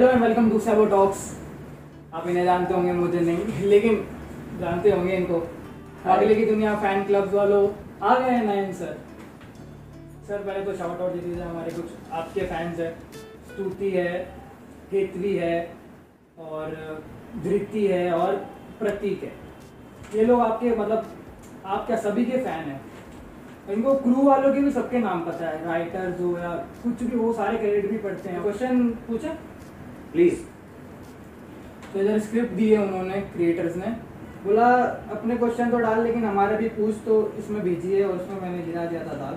[0.00, 1.22] Hello and welcome to Sebo Talks
[2.14, 3.96] आप इन्हें जानते होंगे, मुझे नहीं, लेकिन
[4.60, 5.40] जानते होंगे इनको।
[6.06, 7.68] अगले की दुनिया फ़ैन क्लब्स वालों,
[8.02, 8.96] आ गए हैं नयन सर
[10.28, 14.14] सर पहले तो शाउट आउट दीजिए हमारे कुछ आपके फैंस हैं। स्तुति है
[14.92, 15.74] हेतवी है,
[16.38, 17.04] और,
[17.44, 18.34] धृति है, और
[18.78, 19.32] प्रतीक है।
[20.14, 21.12] ये लोग आपके मतलब
[21.66, 22.80] आप क्या सभी के फ़ैन हैं?
[23.70, 27.32] इनको क्रू वालों के भी सबके नाम पता है। राइटर्स हो या कुछ भी, वो
[27.32, 29.49] सारे क्रेडिट भी पढ़ते हैं। क्वेश्चन पूछे?
[30.12, 30.38] प्लीज़
[31.92, 33.86] तो इधर स्क्रिप्ट दी है उन्होंने क्रिएटर्स ने।
[34.44, 34.66] बोला
[35.12, 38.84] अपने क्वेश्चन तो डाल लेकिन हमारे भी पूछ तो इसमें भेजिए और उसमें मैंने गिरा
[38.86, 39.34] दिया था दाल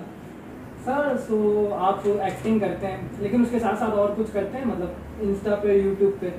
[0.83, 4.65] सर सो आप तो एक्टिंग करते हैं लेकिन उसके साथ साथ और कुछ करते हैं?
[4.65, 6.33] मतलब इंस्टा पे यूट्यूब पे?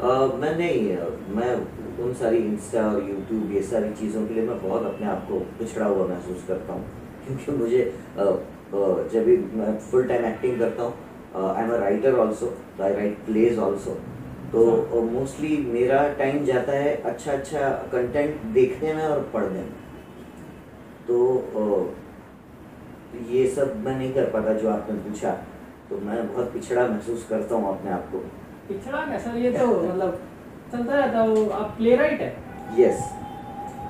[0.00, 0.96] Uh, मैं नहीं
[1.36, 1.54] मैं
[2.04, 5.38] उन सारी इंस्टा और यूट्यूब ये सारी चीज़ों के लिए मैं बहुत अपने आप को
[5.38, 6.84] पिछड़ा हुआ महसूस करता हूँ।
[7.26, 10.94] क्योंकि मुझे अ, अ, जब भी मैं फुल टाइम एक्टिंग करता हूँ
[11.44, 12.46] I am a writer also
[12.82, 13.90] I write plays also
[14.52, 19.72] तो मोस्टली मेरा टाइम जाता है अच्छा अच्छा कंटेंट देखने में और पढ़ने में।
[21.08, 21.18] तो
[21.56, 21.62] अ,
[23.30, 25.30] ये सब मैं नहीं कर पाता जो आपने पूछा।
[25.90, 28.18] तो मैं बहुत पिछड़ा महसूस करता हूँ अपने आप को।
[28.68, 29.18] पिछड़ा क्या?
[29.18, 30.20] सर ये तो मतलब
[30.72, 32.36] चलता रहता है वो आप प्ले राइट है?
[32.78, 33.04] यस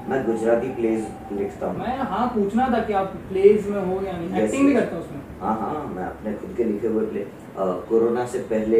[0.08, 4.12] मैं गुजराती प्लेज लिखता हूँ। मैं हाँ पूछना था कि आप प्लेज में हो या
[4.12, 4.74] नहीं। Yes, एक्टिंग भी.
[4.74, 7.24] करते हो उसमें। हाँ हाँ मैं अपने खुद के लिखे हुए प्ले
[7.88, 8.78] कोरोना से पहले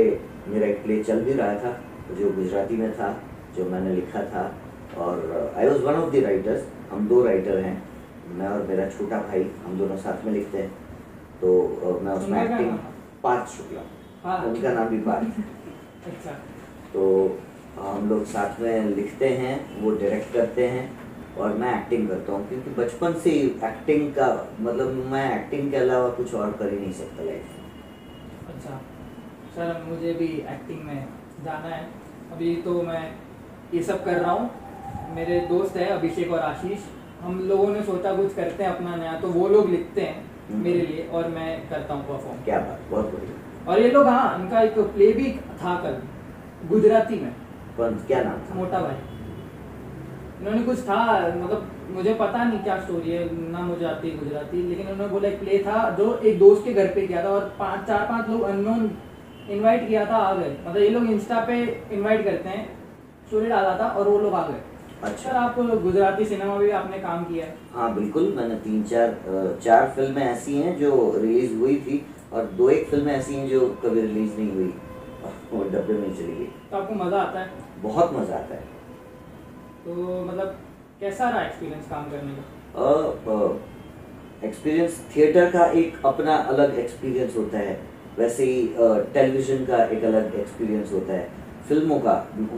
[0.48, 1.72] मेरा एक प्ले चल भी रहा था
[2.18, 3.08] जो गुजराती में था
[3.56, 4.44] जो मैंने लिखा था।
[4.96, 7.76] और I was one of the writers हम दो राइटर हैं
[8.36, 10.70] मैं और मेरा छोटा भाई हम दोनों साथ में लिखते हैं।
[11.40, 12.78] तो मैं उसमें एक्टिंग
[13.22, 13.80] पार्थ शुक्ला
[14.24, 15.40] हाँ। उनका नाम भी पार्थ।
[16.06, 16.30] अच्छा।
[16.92, 17.04] तो
[17.78, 20.84] हम लोग साथ में लिखते हैं वो डायरेक्ट करते हैं।
[21.38, 24.28] और मैं एक्टिंग करता हूँ क्योंकि बचपन से ही एक्टिंग का
[24.60, 28.80] मतलब मैं एक्टिंग के अलावा कुछ और कर ही नहीं सकता लाइफ में। अच्छा
[29.56, 31.08] सर मुझे भी एक्टिंग में
[31.44, 31.82] जाना है।
[32.32, 33.02] अभी तो मैं
[33.74, 36.78] ये सब कर रहा हूँ। मेरे दोस्त है अभिषेक और आशीष।
[37.22, 40.62] हम लोगों ने सोचा कुछ करते हैं अपना नया तो वो लोग लिखते हैं हम्म।
[40.64, 44.38] मेरे लिए और मैं करता हूँ परफॉर्म क्या बात बहुत बढ़िया। और ये लोग हाँ
[44.40, 46.00] इनका एक प्ले भी था कल
[46.68, 47.34] गुजराती में।
[47.78, 48.54] क्या नाम था?
[48.54, 49.15] मोटा भाई।
[50.40, 51.02] इन्होंने कुछ था
[51.36, 55.28] मतलब मुझे पता नहीं क्या स्टोरी है ना मुझे आती है गुजराती लेकिन उन्होंने बोला
[55.28, 58.28] एक प्ले था जो एक दोस्त के घर पे किया था और पाँच चार पाँच
[58.30, 58.90] लोग अननोन
[59.50, 61.60] इनवाइट किया था आ गए। मतलब ये लोग इंस्टा पे
[61.92, 62.64] इनवाइट करते हैं
[63.26, 64.60] स्टोरी डाला था और वो लोग आ गए।
[65.04, 67.56] अच्छा। आप गुजराती सिनेमा में भी आपने काम किया है?
[67.74, 72.68] हाँ बिल्कुल मैंने तीन चार चार फ़िल्में ऐसी हैं जो रिलीज़ हुई थी और दो
[72.70, 74.72] एक फ़िल्में ऐसी हैं जो कभी रिलीज़ नहीं हुई।
[75.52, 77.50] वो डब्बे में चली गई। तो आपको मज़ा आता है?
[77.82, 78.75] बहुत मज़ा आता है।
[79.86, 80.54] तो मतलब
[81.00, 82.44] कैसा रहा एक्सपीरियंस काम करने का?
[84.44, 87.78] एक्सपीरियंस थिएटर का एक अपना अलग एक्सपीरियंस होता है।
[88.18, 88.66] वैसे ही
[89.14, 91.28] टेलीविज़न का एक अलग एक्सपीरियंस होता है।
[91.68, 92.14] फ़िल्मों का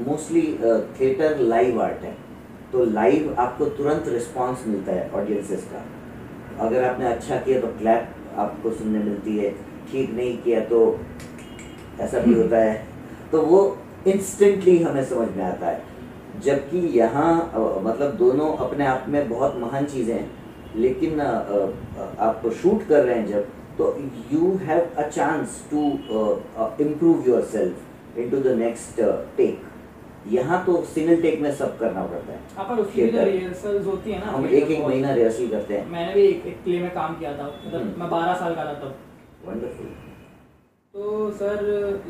[0.07, 0.43] मोस्टली
[1.01, 2.15] थिएटर लाइव आर्ट है।
[2.73, 5.85] तो लाइव आपको तुरंत रिस्पांस मिलता है ऑडियंसेस का।
[6.67, 9.51] अगर आपने अच्छा किया तो क्लैप आपको सुनने मिलती है।
[9.91, 10.81] ठीक नहीं किया तो
[12.01, 12.75] ऐसा भी होता है।
[13.33, 13.61] तो वो
[14.07, 15.83] इंस्टेंटली हमें समझ में आता है।
[16.45, 17.33] जबकि यहाँ
[17.85, 20.31] मतलब दोनों अपने आप में बहुत महान चीज़ें हैं।
[20.77, 23.47] लेकिन आप शूट कर रहे हैं जब
[23.79, 23.85] तो
[24.33, 25.83] you have a chance to
[26.85, 29.01] improve yourself into the next
[29.37, 29.67] take
[30.33, 34.19] यहाँ तो सिंगल टेक में सब करना पड़ता है। हाँ उसकी भी तो होती है
[34.19, 37.15] ना हम एक एक महीना रिहर्सल करते हैं। मैंने भी एक, एक प्ले में काम
[37.19, 38.95] किया था। मतलब हम्म। मैं बारह साल का था तब।
[39.47, 40.08] वंडरफुल तो
[41.39, 41.61] सर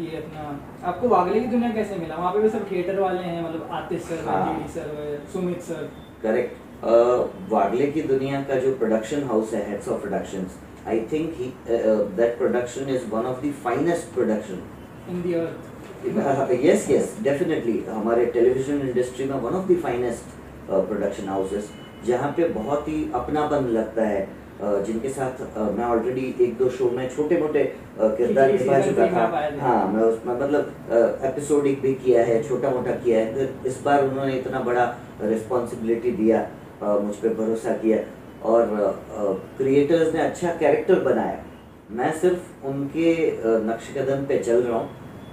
[0.00, 0.42] ये अपना
[0.88, 2.16] आपको वागले की दुनिया कैसे मिला?
[2.16, 5.90] वहाँ पे भी सब थिएटर वाले हैं मतलब आतिश सर हाँ। Sir Sumit sir.
[6.22, 10.58] Correct Wagle की दुनिया का जो प्रोडक्शन हाउस है heads of productions
[10.88, 14.62] I think he that production is one of the finest production
[15.10, 20.36] in the earth yes yes definitely हमारे टेलीविज़न इंडस्ट्री में one of the finest
[20.70, 21.70] production houses
[22.06, 24.26] जहाँ पे बहुत ही अपनापन लगता है।
[24.60, 25.40] जिनके साथ
[25.76, 27.64] मैं ऑलरेडी एक दो शो में छोटे मोटे
[27.98, 29.24] किरदार निभा चुका था।
[29.60, 30.62] हाँ मैं उसमें मतलब
[31.24, 34.84] एपिसोडिक भी किया है छोटा मोटा किया है। फिर इस बार उन्होंने इतना बड़ा
[35.22, 36.46] रिस्पॉन्सिबिलिटी दिया
[36.82, 37.98] मुझ पे भरोसा किया।
[38.44, 38.64] और
[39.58, 41.38] क्रिएटर्स ने अच्छा कैरेक्टर बनाया।
[41.90, 43.12] मैं सिर्फ़ उनके
[43.66, 44.88] नक्श कदम पे चल रहा हूँ।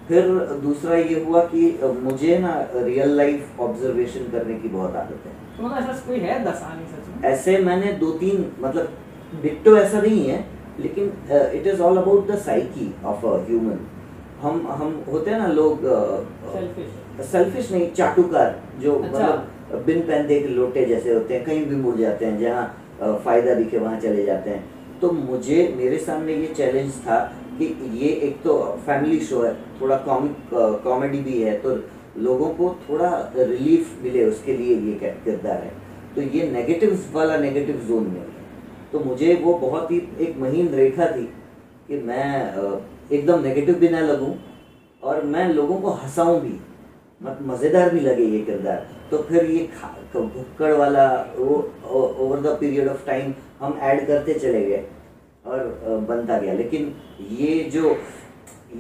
[0.08, 0.28] फिर
[0.62, 1.62] दूसरा ये हुआ कि
[2.02, 6.44] मुझे ना रियल लाइफ ऑब्जर्वेशन करने की बहुत आदत है। तो मतलब ऐसा कोई है
[6.44, 7.30] दसानी सच में?
[7.32, 8.94] ऐसे मैंने दो तीन मतलब
[9.42, 10.44] डिट्टो ऐसा नहीं है
[10.80, 13.80] लेकिन it is all about the psyche of a human
[14.42, 15.86] हम हम होते हैं ना लोग
[16.54, 21.66] सेल्फिश सेल्फिश नहीं चाटुकार जो अच्छा। मतलब बिन पहनते के लोटे जैसे होते हैं कहीं
[21.66, 24.64] भी मुड़ जाते हैं जहाँ फ़ायदा दिखे वहाँ चले जाते हैं।
[25.02, 27.18] तो मुझे मेरे सामने ये चैलेंज था
[27.58, 28.54] कि ये एक तो
[28.86, 30.54] फैमिली शो है थोड़ा कॉमिक
[30.84, 31.76] कॉमेडी भी है तो
[32.20, 34.94] लोगों को थोड़ा रिलीफ मिले उसके लिए ये
[35.26, 35.72] किरदार है।
[36.16, 38.22] तो ये नेगेटिव वाला नेगेटिव जोन में
[38.96, 41.24] तो मुझे वो बहुत ही एक महीन रेखा थी
[41.88, 42.28] कि मैं
[43.12, 44.32] एकदम नेगेटिव भी ना लगूं
[45.04, 46.54] और मैं लोगों को हंसाऊं भी
[47.22, 49.68] मत मज़ेदार भी लगे ये किरदार। तो फिर ये
[50.16, 51.06] भुक्कड़ वाला
[51.38, 54.84] वो over the period of time हम ऐड करते चले गए
[55.46, 56.94] और बनता गया। लेकिन
[57.40, 57.96] ये जो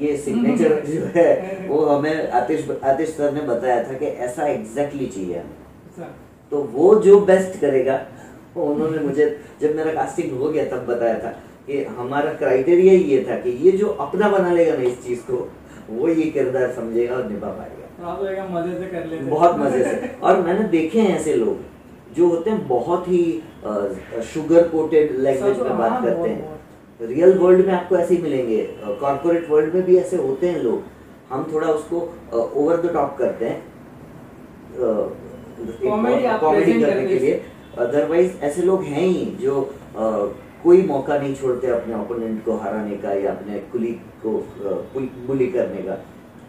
[0.01, 5.05] ये सिग्नेचर जो है वो हमें आतिश आतिश सर ने बताया था कि ऐसा एग्जैक्टली
[5.05, 6.13] exactly चाहिए हमें।
[6.51, 8.05] तो वो जो बेस्ट करेगा
[8.63, 9.25] उन्होंने मुझे
[9.61, 11.29] जब मेरा कास्टिंग हो गया तब बताया था
[11.67, 15.47] कि हमारा क्राइटेरिया ये था कि ये जो अपना बना लेगा ना इस चीज़ को
[15.89, 20.11] वो ये किरदार समझेगा और निभा पाएगा। तो मज़े से कर लेते। बहुत मज़े से।
[20.23, 21.57] और मैंने देखे हैं ऐसे लोग
[22.15, 23.43] जो होते हैं बहुत ही
[24.33, 26.59] शुगर कोटेड लैंग्वेज में में, बात हाँ, करते हैं।
[27.01, 28.57] रियल वर्ल्ड में आपको ऐसे ही मिलेंगे।
[29.01, 30.83] कॉर्पोरेट वर्ल्ड में भी ऐसे होते हैं लोग।
[31.29, 31.97] हम थोड़ा उसको
[32.33, 33.63] ओवर द टॉप करते हैं।
[35.81, 37.41] कॉमेडी करने के लिए।
[37.79, 40.01] अदरवाइज़ ऐसे लोग हैं ही जो अ,
[40.63, 44.31] कोई मौका नहीं छोड़ते अपने ओपोनेंट को हराने का या अपने कुलीग को
[45.27, 45.97] बुली करने का।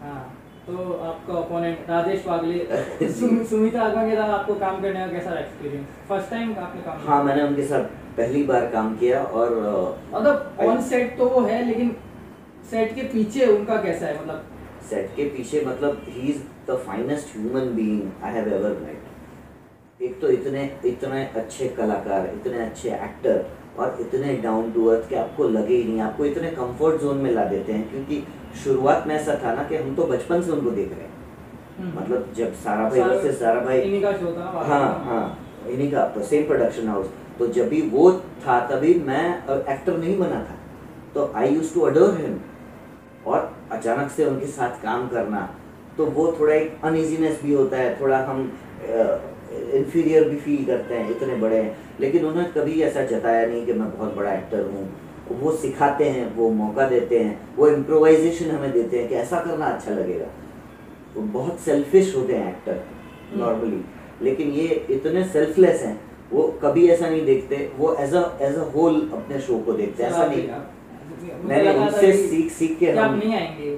[0.01, 0.23] हाँ
[0.67, 5.37] तो आपका ओपोनेंट राजेश वागले सुम- सुमिता आगमा के साथ आपको काम करने का कैसा
[5.39, 7.83] एक्सपीरियंस फ़र्स्ट टाइम आपने काम हाँ मैंने उनके साथ
[8.17, 9.55] पहली बार काम किया और
[10.13, 11.95] मतलब ऑन सेट तो वो है लेकिन
[12.71, 14.19] सेट के पीछे उनका कैसा है?
[14.21, 14.43] मतलब
[14.89, 19.06] सेट के पीछे मतलब he is the finest human being I have ever met
[19.99, 23.45] एक तो इतने इतने अच्छे कलाकार इतने अच्छे एक्टर
[23.79, 27.31] और इतने डाउन टू अर्थ कि आपको लगे ही नहीं आपको इतने कंफर्ट जोन में
[27.31, 28.23] ला देते हैं क्योंकि
[28.63, 31.15] शुरुआत में ऐसा था ना कि हम तो बचपन से उनको देख रहे हैं।
[31.79, 35.23] हम्म। मतलब जब सारा भाई सारा- सारा भाई इन्हीं का शो था हाँ हाँ
[35.69, 37.09] इन्हीं का तो सेम प्रोडक्शन हाउस
[37.39, 38.11] तो जब भी वो
[38.47, 39.23] था तभी मैं
[39.69, 40.55] एक्टर नहीं बना था।
[41.13, 42.37] तो I use to adore him
[43.31, 45.49] और अचानक से उनके साथ काम करना
[45.97, 48.51] तो वो थोड़ा एक अनइजीनेस भी होता है थोड़ा हम
[49.73, 53.73] इन्फीरियर भी फील करते हैं इतने बड़े हैं। लेकिन उन्होंने कभी ऐसा जताया नहीं कि
[53.73, 54.87] मैं बहुत बड़ा एक्टर हूँ।
[55.31, 59.65] वो सिखाते हैं वो मौका देते हैं वो इम्प्रोवाइजेशन हमें देते हैं कि ऐसा करना
[59.65, 60.27] अच्छा लगेगा।
[61.15, 62.83] वो बहुत सेल्फिश होते हैं एक्टर
[63.31, 63.83] हम्म। नॉर्मली
[64.21, 65.99] लेकिन ये इतने सेल्फलेस हैं
[66.31, 70.03] वो कभी ऐसा नहीं देखते वो as a as a whole अपने शो को देखते
[70.03, 70.47] हैं। ऐसा नहीं।
[71.43, 73.77] मैंने उनसे सीख सीख के हम नहीं आएँगे।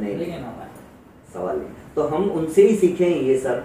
[0.00, 0.32] नहीं।
[1.34, 3.64] सवाल नहीं। तो हम उनसे ही सीखे हैं ये सब।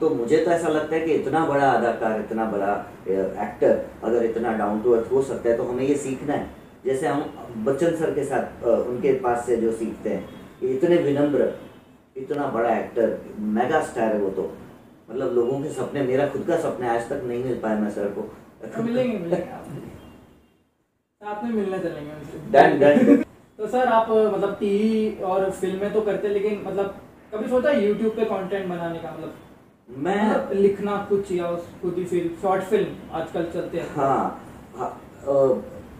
[0.00, 2.72] तो मुझे तो ऐसा लगता है कि इतना बड़ा अदाकार इतना बड़ा
[3.44, 3.72] एक्टर
[4.04, 6.48] अगर इतना डाउन टू अर्थ हो सकता है तो हमें ये सीखना है।
[6.84, 11.52] जैसे हम बच्चन सर के साथ उनके पास से जो सीखते हैं इतने विनम्र
[12.16, 13.18] इतना बड़ा एक्टर
[13.56, 14.44] मेगा स्टार है वो तो।
[15.10, 18.08] मतलब लोगों के सपने मेरा खुद का सपना आज तक नहीं मिल पाया मैं सर
[18.16, 18.22] को।
[18.66, 19.66] तो मिलेंगे मिलेंगे आप
[21.20, 22.12] साथ में मिलने चलेंगे
[22.52, 23.22] डन डन
[23.58, 26.94] तो सर आप मतलब टीवी और फ़िल्में तो करते लेकिन मतलब
[27.34, 29.34] कभी सोचा यूट्यूब पे कंटेंट बनाने का मतलब?
[29.98, 31.50] मैं लिखना कुछ या
[31.82, 34.40] खुद ही फ़िल्म शॉर्ट फ़िल्म आजकल चलते हैं। हाँ,
[34.76, 34.90] हाँ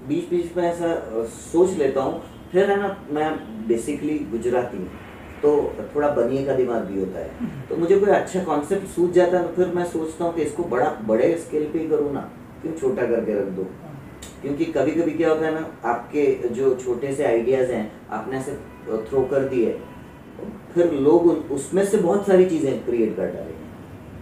[0.09, 0.95] बीच बीच में ऐसा
[1.27, 2.23] सोच लेता हूँ।
[2.53, 3.31] फिर है ना मैं
[3.69, 4.87] बेसिकली गुजराती हूँ
[5.43, 5.53] तो
[5.95, 9.49] थोड़ा बनिए का दिमाग भी होता है। तो मुझे कोई अच्छा कॉन्सेप्ट सूझ जाता है
[9.49, 12.21] तो फिर मैं सोचता हूँ कि इसको बड़ा बड़े स्केल पे ही करूँ ना
[12.63, 13.67] क्यों छोटा करके रख दो?
[14.43, 18.55] क्योंकि कभी कभी क्या होता है ना आपके जो छोटे से आइडियाज़ हैं आपने ऐसे
[19.09, 19.79] थ्रो कर दिए
[20.75, 23.60] फिर लोग उसमें से बहुत सारी चीज़ें क्रिएट कर डालेंगे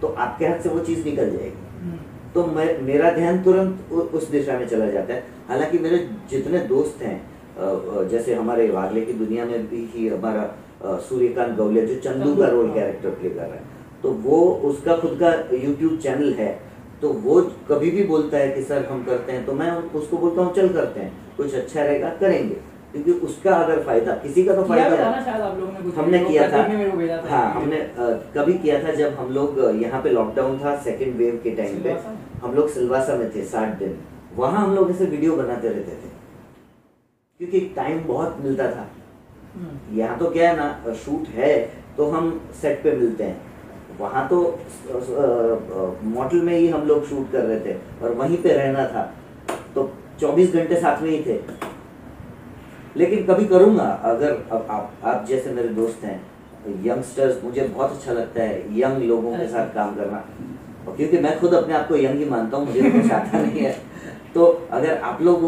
[0.01, 1.97] तो आपके हाथ से वो चीज़ निकल जाएगी। हम्म,
[2.33, 5.97] तो मैं मेरा ध्यान तुरंत उ- उस दिशा में चला जाता है। हालाँकि मेरे
[6.29, 7.19] जितने दोस्त हैं
[8.07, 10.45] जैसे हमारे वागले की दुनिया में भी ही हमारा
[10.99, 13.63] सूर्यकांत गौलिया जो चंदू का रोल कैरेक्टर प्ले कर रहा है
[14.03, 16.59] तो वो उसका खुद का यूट्यूब चैनल है।
[17.01, 20.41] तो वो कभी भी बोलता है कि सर हम करते हैं। तो मैं उसको बोलता
[20.41, 22.57] हूँ चल करते हैं। कुछ अच्छा रहेगा करेंगे।
[22.91, 26.19] क्योंकि उसका अगर फ़ायदा किसी का तो फ़ायदा ना शायद आप लोगों ने कुछ हमने
[26.19, 26.61] किया था।
[27.29, 27.77] हाँ हमने
[28.35, 31.91] कभी किया था जब हम लोग यहाँ पे लॉकडाउन था सेकंड वेव के टाइम पे।
[32.43, 33.97] हम लोग सिलवासा में थे साठ दिन।
[34.35, 36.09] वहाँ हम लोग ऐसे वीडियो बनाते रहते थे।
[37.39, 38.87] क्योंकि टाइम बहुत मिलता था।
[39.55, 41.53] हम्म, यहाँ तो क्या है ना शूट है
[41.97, 43.37] तो हम सेट पे मिलते हैं।
[43.99, 44.41] वहाँ तो
[46.09, 49.01] मॉडल में ही हम लोग शूट कर रहे थे। और वहीं पे रहना था।
[49.75, 51.37] तो 24 घंटे साथ में ही थे।
[52.97, 56.19] लेकिन कभी करूँगा अगर अब आप आप जैसे मेरे दोस्त हैं
[56.85, 60.23] यंगस्टर्स मुझे बहुत अच्छा लगता है यंग लोगों के साथ काम करना।
[60.87, 63.61] और क्योंकि मैं खुद अपने आप को यंग ही मानता हूँ मुझे कुछ आता नहीं
[63.61, 63.75] है।
[64.33, 65.43] तो अगर आप लोग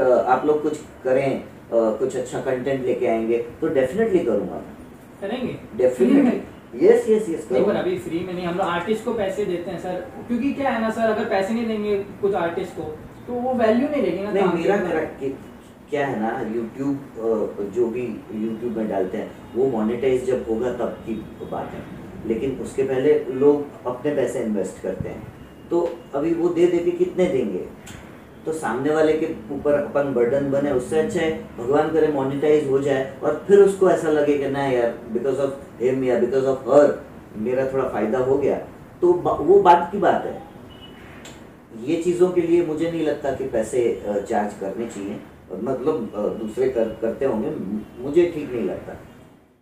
[0.00, 4.62] आप लोग कुछ करें कुछ अच्छा कंटेंट लेके आएँगे तो डेफिनेटली करूँगा
[5.20, 5.56] करेंगे?
[5.76, 9.70] डेफिनेटली यस यस यस पर अभी फ्री में नहीं हम लोग आर्टिस्ट को पैसे देते
[9.70, 12.82] हैं सर। क्योंकि क्या है ना सर अगर पैसे नहीं देंगे कुछ आर्टिस्ट को
[13.26, 15.00] तो वो वैल्यू नहीं रहेगी ना नहीं मेरा मेरा
[15.90, 18.02] क्या है ना यूट्यूब जो भी
[18.34, 21.14] यूट्यूब में डालते हैं, वो मोनेटाइज जब होगा तब की
[21.50, 21.82] बात है।
[22.28, 25.22] लेकिन उसके पहले लोग अपने पैसे इन्वेस्ट करते हैं।
[25.70, 25.80] तो
[26.14, 27.64] अभी वो दे दे कितने देंगे?
[28.46, 32.78] तो सामने वाले के ऊपर अपन बर्डन बने, उससे अच्छा है, भगवान करे मोनिटाइज हो
[32.78, 36.68] जाए, और फिर उसको ऐसा लगे कि ना यार बिकॉज़ ऑफ़ हिम या बिकॉज़ ऑफ़
[36.68, 37.00] हर
[37.38, 38.56] मेरा थोड़ा फ़ायदा हो गया।
[39.00, 40.42] तो वो बात की बात है।
[41.84, 45.20] ये चीज़ों के लिए मुझे नहीं लगता कि पैसे चार्ज करने चाहिए।
[45.52, 47.50] मतलब दूसरे कर, करते होंगे
[48.02, 48.96] मुझे ठीक नहीं लगता।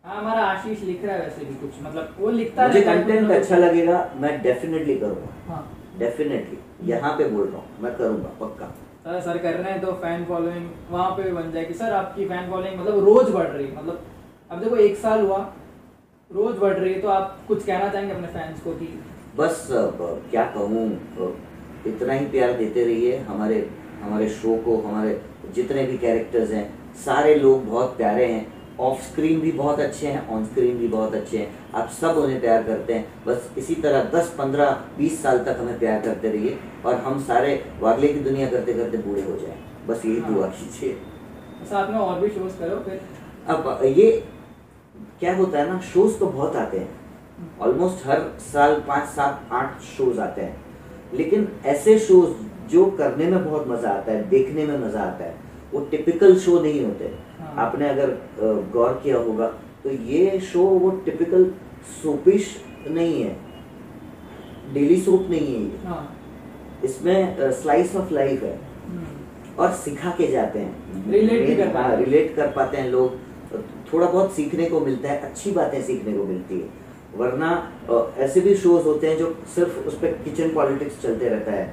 [0.04, 3.30] हाँ हमारा आशीष लिख रहा है वैसे भी कुछ मतलब वो लिखता मुझे है। कंटेंट
[3.32, 5.62] अच्छा लगेगा मैं डेफिनेटली करूँगा। हाँ।
[5.98, 6.58] डेफिनेटली
[6.90, 8.66] यहाँ पे बोल रहा हूँ मैं करूँगा पक्का।
[9.04, 12.28] सर सर कर रहे हैं तो फ़ैन फॉलोइंग वहाँ पे भी बन जाएगी। सर आपकी
[12.28, 14.00] फ़ैन फॉलोइंग मतलब रोज बढ़ रही है मतलब
[14.50, 15.38] अब देखो एक साल हुआ
[16.30, 18.86] रोज बढ़ रही है तो आप कुछ कहना चाहेंगे अपने फैंस को कि
[19.36, 19.66] बस
[20.30, 20.86] क्या कहूँ
[21.86, 23.68] इतना ही प्यार देते रहिए हमारे
[24.02, 25.20] हमारे शो को हमारे
[25.54, 28.46] जितने भी कैरेक्टर्स हैं सारे लोग बहुत प्यारे हैं।
[28.80, 32.40] ऑफ़ स्क्रीन भी बहुत अच्छे हैं ऑन स्क्रीन भी बहुत अच्छे हैं। आप सब उन्हें
[32.40, 36.58] प्यार करते हैं। बस इसी तरह 10 15 20 साल तक हमें प्यार करते रहिए
[36.86, 40.92] और हम सारे वागले की दुनिया करते करते बूढ़े हो जाएँ। बस यही दुआ कीजिए।
[41.64, 43.00] साथ में और भी शोज़ करो फिर।
[43.48, 44.10] अब ये
[45.20, 49.80] क्या होता है ना शोज़ तो बहुत आते हैं। ऑलमोस्ट हर साल पाँच सात आठ
[49.80, 50.56] शोज़ आते हैं।
[51.14, 52.32] लेकिन ऐसे शोज़
[52.70, 55.34] जो करने में बहुत मज़ा आता है देखने में मज़ा आता है
[55.72, 58.16] वो टिपिकल शो नहीं होते। हाँ। आपने अगर
[58.72, 59.46] गौर किया होगा
[59.84, 61.44] तो ये शो वो टिपिकल
[62.02, 62.56] सोपिश
[62.88, 63.36] नहीं है।
[64.74, 66.02] डेली सोप नहीं है ये। हाँ।
[66.84, 68.54] इसमें स्लाइस ऑफ़ लाइफ है।
[68.86, 69.06] हम्म,
[69.58, 73.16] और सिखा के जाते हैं। भी कर हैं। रिलेट कर पाते हैं लोग।
[73.92, 76.68] थोड़ा बहुत सीखने को मिलता है अच्छी बातें सीखने को मिलती है।
[77.16, 77.50] वरना
[78.18, 81.72] ऐसे भी शोज़ होते हैं जो सिर्फ़ उस पर किचन पॉलिटिक्स चलते रहता है।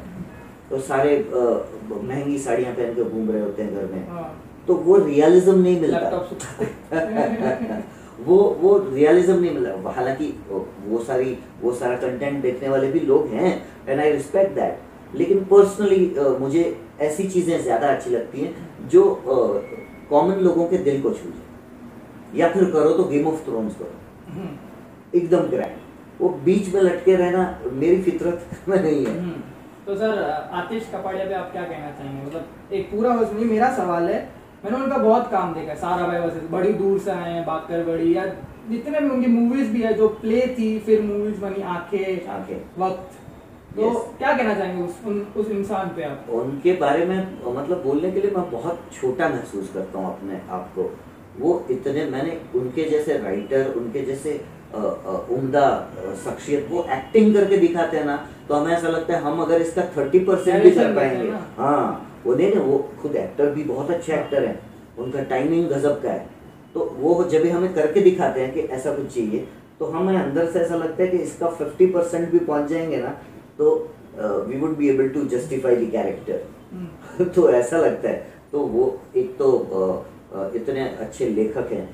[0.70, 4.28] तो सारे महँगी साड़ियाँ पहन के घूम रहे होते हैं घर में। हाँ।
[4.68, 6.08] तो वो रियलिज्म नहीं मिलता।
[8.20, 13.28] वो वो रियलिज्म नहीं मिला हालाँकि वो सारी वो सारा कंटेंट देखने वाले भी लोग
[13.30, 13.52] हैं
[13.88, 16.64] एंड आई रिस्पेक्ट दैट लेकिन पर्सनली मुझे
[17.02, 19.04] ऐसी चीज़ें ज़्यादा अच्छी लगती हैं जो
[20.10, 24.34] कॉमन लोगों के दिल को छू जाए। या फिर करो तो गेम ऑफ़ थ्रोन्स करो।
[24.34, 24.50] हम्म,
[25.16, 25.76] एकदम ग्रैंड
[26.22, 27.44] वो बीच में लटके रहना
[27.74, 29.34] मेरी फितरत में नहीं है। हम्म।
[29.88, 30.20] तो सर
[30.51, 32.25] आतिश कपाड़िया पे आप क्या कहना चाहेंगे?
[32.25, 34.20] मतलब एक पूरा हो नहीं मेरा सवाल है।
[34.63, 37.84] मैंने उनका बहुत काम देखा है। सारा भाई वर्सेस बड़ी दूर से आए हैं बाकर
[37.84, 38.25] बड़ी या
[38.70, 43.22] जितने भी उनकी मूवीज़ भी है जो प्ले थी फिर मूवीज़ बनी आँखें आँखें। वक्त।
[43.75, 43.96] तो Yes.
[44.18, 46.30] क्या कहना चाहेंगे उस उन, उस इंसान पे आप?
[46.30, 47.18] उनके बारे में
[47.56, 50.84] मतलब बोलने के लिए मैं बहुत छोटा महसूस करता हूँ अपने आप को।
[51.39, 55.65] वो इतने मैंने उनके जैसे राइटर उनके जैसे उम्दा
[56.24, 58.15] शख्सियत वो एक्टिंग करके दिखाते हैं ना
[58.48, 62.34] तो हमें ऐसा लगता है हम अगर इसका थर्टी परसेंट भी कर पाएँगे। हाँ वो
[62.36, 64.60] नहीं ना वो खुद एक्टर भी बहुत अच्छे एक्टर हैं।
[64.98, 66.27] उनका टाइमिंग गजब का है।
[66.74, 69.48] तो वो जब भी हमें करके दिखाते हैं कि ऐसा कुछ चाहिए
[69.79, 73.10] तो हमें अंदर से ऐसा लगता है कि इसका फिफ्टी परसेंट भी पहुँच जाएँगे ना
[73.58, 73.72] तो
[74.48, 78.84] we would be able to justify the character तो ऐसा लगता है। तो वो
[79.17, 81.88] एक तो अ, अ, इतने अच्छे लेखक हैं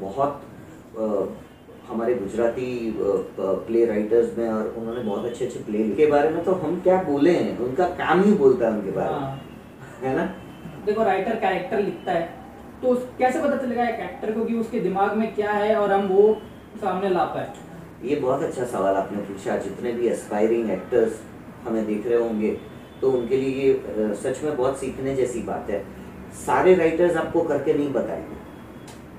[0.00, 0.40] बहुत
[0.98, 1.06] अ,
[1.88, 2.96] हमारे गुजराती
[3.40, 7.02] प्ले राइटर्स में और उन्होंने बहुत अच्छे अच्छे प्ले के बारे में तो हम क्या
[7.02, 7.58] बोले हैं?
[7.58, 9.40] उनका काम ही बोलता है उनके बारे में। हाँ।
[10.02, 10.24] है ना?
[10.86, 12.22] देखो राइटर कैरेक्टर लिखता है।
[12.82, 16.06] तो कैसे पता चलेगा एक एक्टर को कि उसके दिमाग में क्या है और हम
[16.08, 16.32] वो
[16.76, 17.52] सामने ला पाए?
[18.04, 21.20] ये बहुत अच्छा सवाल आपने पूछा। जितने भी एस्पायरिंग एक्टर्स
[21.64, 22.50] हमें देख रहे होंगे
[23.00, 25.84] तो उनके लिए ये सच में बहुत सीखने जैसी बात है।
[26.36, 28.36] सारे राइटर्स आपको करके नहीं बताएँगे।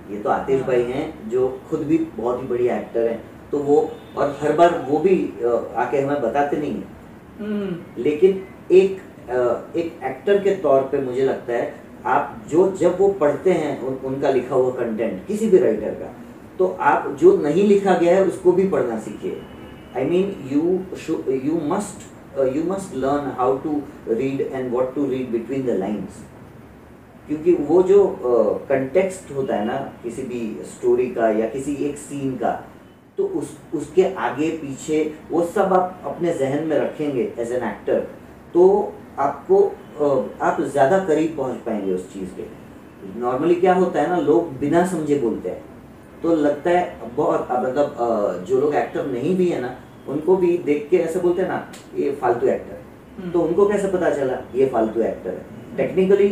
[0.10, 3.78] ये तो आतिश भाई हैं जो खुद भी बहुत ही बढ़िया एक्टर हैं। तो वो
[4.18, 6.98] और हर बार वो भी आके हमें बताते नहीं हैं।
[7.39, 9.01] हम्म, लेकिन एक
[9.32, 11.74] एक एक्टर के तौर पे मुझे लगता है
[12.08, 16.13] आप जो जब वो पढ़ते हैं उन, उनका लिखा हुआ कंटेंट किसी भी राइटर का
[16.60, 19.42] तो आप जो नहीं लिखा गया है उसको भी पढ़ना सीखिए।
[19.98, 20.62] I mean you
[21.44, 22.08] you must
[22.56, 26.24] you must learn how to read and what to read between the lines
[27.29, 28.03] क्योंकि वो जो
[28.69, 32.51] कंटेक्स्ट होता है ना किसी भी स्टोरी का या किसी एक सीन का
[33.17, 38.00] तो उस उसके आगे पीछे वो सब आप अपने जहन में रखेंगे एज एन एक्टर
[38.53, 38.65] तो
[39.19, 39.63] आपको
[40.41, 42.45] आप ज़्यादा करीब पहुँच पाएँगे उस चीज़ के
[43.19, 45.62] नॉर्मली क्या होता है ना लोग बिना समझे बोलते हैं।
[46.21, 49.75] तो लगता है बहुत मतलब जो लोग एक्टर नहीं भी है ना
[50.09, 51.59] उनको भी देख के ऐसे बोलते हैं ना
[51.95, 52.81] ये फालतू एक्टर है।
[53.17, 55.45] हम्म। तो उनको कैसे पता चला ये फालतू एक्टर है?
[55.77, 56.29] Technically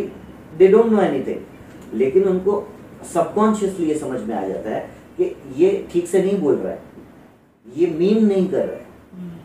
[0.57, 2.67] they don't know anything लेकिन उनको
[3.13, 4.79] सबकॉन्शियसली ये समझ में आ जाता है
[5.17, 6.81] कि ये ठीक से नहीं बोल रहा है।
[7.65, 9.37] ये मीन नहीं कर रहा है। हम्म,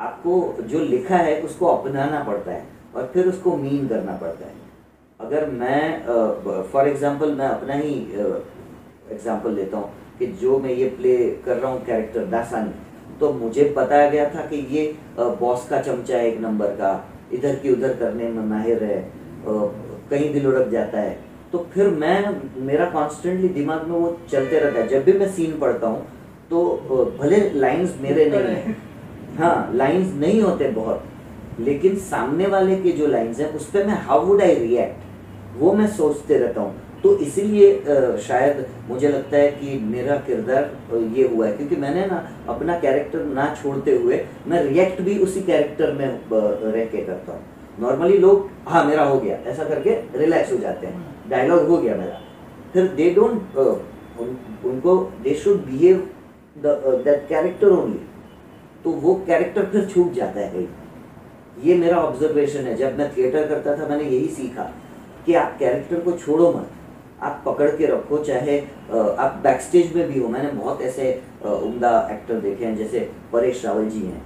[0.00, 4.54] आपको जो लिखा है उसको अपनाना पड़ता है और फिर उसको मीन करना पड़ता है।
[5.20, 7.94] अगर मैं फॉर एग्जांपल मैं अपना ही
[9.12, 13.64] एग्जांपल लेता हूँ कि जो मैं ये प्ले कर रहा हूँ कैरेक्टर दासानी तो मुझे
[13.76, 14.84] बताया गया था कि ये
[15.18, 16.92] बॉस का चमचा है एक नंबर का
[17.32, 19.00] इधर की उधर करने में माहिर है
[20.10, 21.18] कहीं दिल उड़क जाता है।
[21.52, 25.58] तो फिर मैं, मेरा कॉन्स्टेंटली दिमाग में वो चलते रहता है। जब भी मैं सीन
[25.60, 26.06] पढ़ता हूँ
[26.50, 26.64] तो
[27.20, 28.76] भले लाइंस मेरे नहीं है।
[29.38, 31.04] हाँ लाइंस नहीं होते बहुत।
[31.60, 35.72] लेकिन सामने वाले के जो लाइंस हैं, उस पर मैं हाउ वुड आई रिएक्ट वो
[35.72, 41.46] मैं सोचते रहता हूँ। तो इसीलिए शायद मुझे लगता है कि मेरा किरदार ये हुआ
[41.46, 42.16] है। क्योंकि मैंने ना
[42.48, 46.06] अपना कैरेक्टर ना छोड़ते हुए, मैं रिएक्ट भी उसी कैरेक्टर में
[46.72, 47.42] रह के करता हूँ।
[47.80, 51.94] नॉर्मली लोग हाँ मेरा हो गया ऐसा करके रिलैक्स हो जाते हैं। डायलॉग हो गया
[51.96, 52.20] मेरा।
[52.72, 56.08] फिर दे डोंट उन, उनको they should behave
[56.56, 58.00] that character only
[58.84, 60.66] तो वो कैरेक्टर फिर छूट जाता है कहीं।
[61.64, 64.62] ये मेरा ऑब्जर्वेशन है। जब मैं थिएटर करता था मैंने यही सीखा
[65.26, 66.70] कि आप कैरेक्टर को छोड़ो मत।
[67.22, 71.10] आप पकड़ के रखो चाहे अ, आप बैकस्टेज में भी हो। मैंने बहुत ऐसे
[71.44, 74.22] अ, उम्दा एक्टर देखे हैं जैसे परेश रावल जी हैं।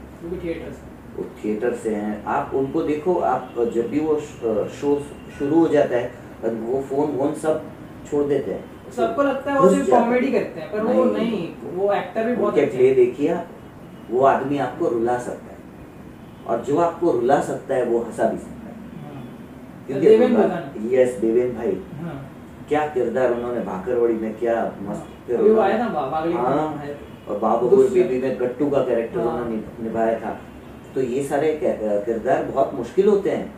[1.17, 4.19] वो थिएटर से हैं। आप उनको देखो आप जब भी वो
[4.73, 4.99] शो
[5.39, 6.13] शुरू हो जाता है
[6.45, 7.63] वो फ़ोन वोन सब
[8.11, 11.93] छोड़ देते हैं। सबको लगता है वो सिर्फ़ कॉमेडी करते हैं पर वो नहीं। वो
[11.93, 13.39] एक्टर भी बहुत अच्छे प्ले हैं। देखिए
[14.11, 15.59] वो आदमी आपको रुला सकता है।
[16.47, 19.23] और जो आपको रुला सकता है वो हंसा भी सकता है। हाँ।
[19.87, 22.21] क्योंकि यस देवेन भाई। हाँ।
[22.69, 25.85] क्या किरदार उन्होंने भाकरवड़ी में क्या मस्त अभी वो आया ना
[26.39, 26.85] हाँ।
[27.29, 30.39] और बाबू। बेबी में गट्टू का कैरेक्टर हाँ। उन्होंने निभाया था।
[30.95, 33.53] तो ये सारे किरदार बहुत मुश्किल होते हैं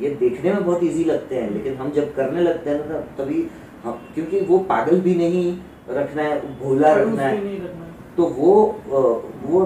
[0.00, 3.44] ये देखने में बहुत इजी लगते हैं लेकिन हम जब करने लगते हैं ना तभी
[3.84, 5.44] हम क्योंकि वो पागल भी नहीं
[5.90, 7.56] रखना है भोला रखना है।
[8.16, 8.54] तो वो
[9.44, 9.60] वो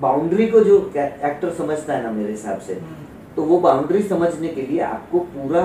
[0.00, 4.48] बाउंड्री को जो एक्टर समझता है ना मेरे हिसाब से हम्म। तो वो बाउंड्री समझने
[4.48, 5.62] के लिए आपको पूरा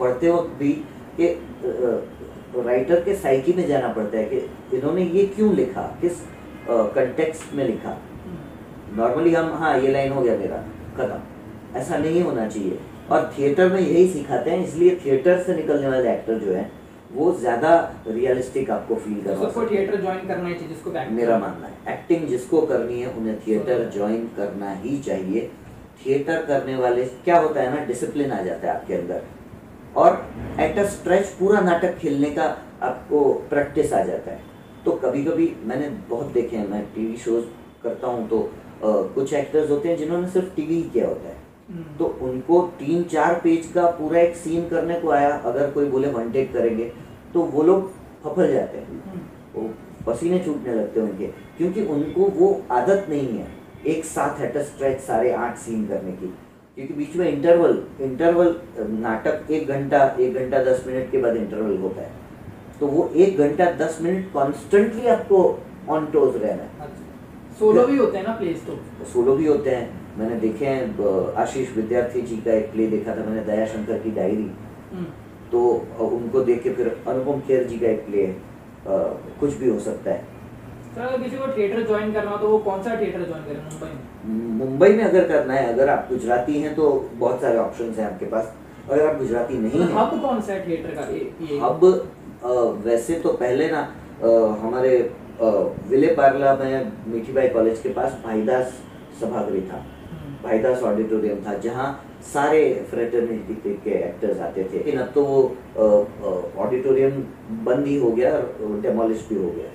[0.00, 0.72] पढ़ते वक्त भी
[1.18, 1.28] कि
[2.56, 6.20] राइटर के साइकी में जाना पड़ता है कि इन्होंने ये क्यों लिखा किस
[6.68, 7.96] कंटेक्स्ट में लिखा।
[8.96, 10.56] नॉर्मली हम हाँ ये लाइन हो गया मेरा
[10.96, 12.78] खत्म। ऐसा नहीं होना चाहिए।
[13.10, 16.70] और थिएटर में यही सिखाते हैं इसलिए थिएटर से निकलने वाले एक्टर जो हैं
[17.12, 17.72] वो ज़्यादा
[18.08, 21.94] रियलिस्टिक आपको फील करवा सबको हैं। थिएटर ज्वाइन करना ही चाहिए जिसको मेरा मानना है।
[21.94, 25.50] एक्टिंग जिसको करनी है उन्हें थिएटर ज्वाइन करना ही चाहिए।
[25.98, 29.22] थिएटर करने वाले क्या होता है ना डिसिप्लिन आ जाता है आपके अंदर।
[29.96, 30.24] और
[30.60, 32.44] एट अ स्ट्रेच पूरा नाटक खेलने का
[32.82, 34.40] आपको प्रैक्टिस आ जाता है।
[34.84, 37.44] तो कभी कभी मैंने बहुत देखे हैं मैं टीवी शोज़
[37.82, 38.38] करता हूँ तो
[38.84, 41.36] कुछ एक्टर्स होते हैं जिन्होंने सिर्फ़ टीवी ही किया होता है
[41.70, 45.88] हम्म। तो उनको तीन चार पेज का पूरा एक सीन करने को आया अगर कोई
[45.88, 46.90] बोले वन टेक करेंगे
[47.34, 47.90] तो वो लोग
[48.24, 49.20] फफल जाते हैं हम्म।
[49.54, 49.68] वो
[50.06, 51.26] पसीने छूटने लगते हैं उनके
[51.58, 53.46] क्योंकि उनको वो आदत नहीं है
[53.86, 56.34] एक साथ एट स्ट्रेच सारे आठ सीन करने की
[56.76, 61.76] क्योंकि बीच में इंटरवल इंटरवल नाटक एक घंटा एक घंटा दस मिनट के बाद इंटरवल
[61.78, 62.10] होता है
[62.80, 65.42] तो वो एक घंटा दस मिनट कॉन्स्टेंटली आपको
[65.88, 67.01] ऑन टोज रहना है अच्छा।
[67.58, 71.76] सोलो भी होते हैं ना प्लेस तो। सोलो भी होते हैं। मैंने देखे हैं आशीष
[71.76, 74.50] विद्यार्थी जी का एक प्ले देखा था मैंने दया शंकर की डायरी
[74.92, 75.04] हम्म।
[75.52, 75.60] तो
[76.06, 78.36] उनको देख के फिर अनुपम खेर जी का एक प्ले है
[79.40, 80.30] कुछ भी हो सकता है।
[80.94, 83.60] सर अगर किसी को थिएटर ज्वाइन करना हो तो वो कौन सा थिएटर ज्वाइन करे
[83.60, 84.58] मुंबई में?
[84.58, 88.26] मुंबई में अगर करना है अगर आप गुजराती हैं तो बहुत सारे ऑप्शन हैं आपके
[88.26, 88.52] पास।
[88.90, 91.02] अगर आप गुजराती नहीं हैं हब कौन सा है थिएटर का?
[91.12, 93.80] ये अब वैसे तो पहले ना
[94.62, 94.92] हमारे
[95.40, 98.72] विले पार्ला में मीठीबाई कॉलेज के पास भाईदास
[99.20, 101.88] सभागृह था। हम्म। भाईदास ऑडिटोरियम था जहाँ
[102.32, 105.40] सारे फ्रेटर्निटी के एक्टर्स आते थे। लेकिन अब तो वो
[106.58, 107.10] ऑडिटोरियम
[107.64, 109.70] बंद ही हो गया और डेमोलिश भी हो गया।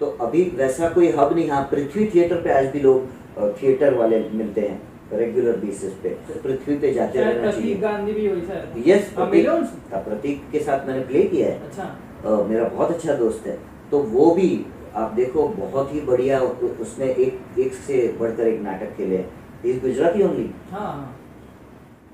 [0.00, 4.18] तो अभी वैसा कोई हब नहीं हाँ पृथ्वी थिएटर पे आज भी लोग थिएटर वाले
[4.32, 4.82] मिलते हैं
[5.12, 9.48] रेगुलर बेसिस पे। तो पृथ्वी पे जाते रहना प्रतीक चाहिए। गांधी भी सर। यस मिले
[9.48, 9.76] उनसे?
[9.88, 13.58] प्रतीक प्रतीक के साथ मैंने प्ले किया है। अच्छा। मेरा बहुत अच्छा दोस्त है।
[13.90, 14.48] तो वो भी
[14.96, 19.24] आप देखो बहुत ही बढ़िया उसने एक एक से बढ़कर एक नाटक खेले
[19.64, 20.94] इज़ गुजराती ओनली हाँ।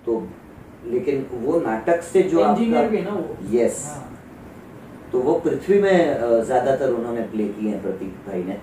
[0.06, 0.22] तो
[0.86, 3.36] लेकिन वो नाटक से जो इंजीनियर भी ना वो?
[3.50, 4.08] यस हाँ।
[5.12, 8.58] तो वो पृथ्वी में ज़्यादातर उन्होंने प्ले किए हैं प्रतीक भाई ने।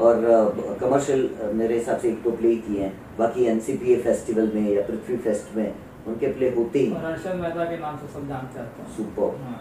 [0.00, 4.82] और कमर्शियल मेरे हिसाब से एक तो प्ले किए हैं। बाकी एनसीपीए फेस्टिवल में या
[4.82, 5.74] पृथ्वी फेस्ट में
[6.06, 9.60] उनके प्ले होते ही। मेहता के नाम से सब जानते हैं। सुपर हाँ।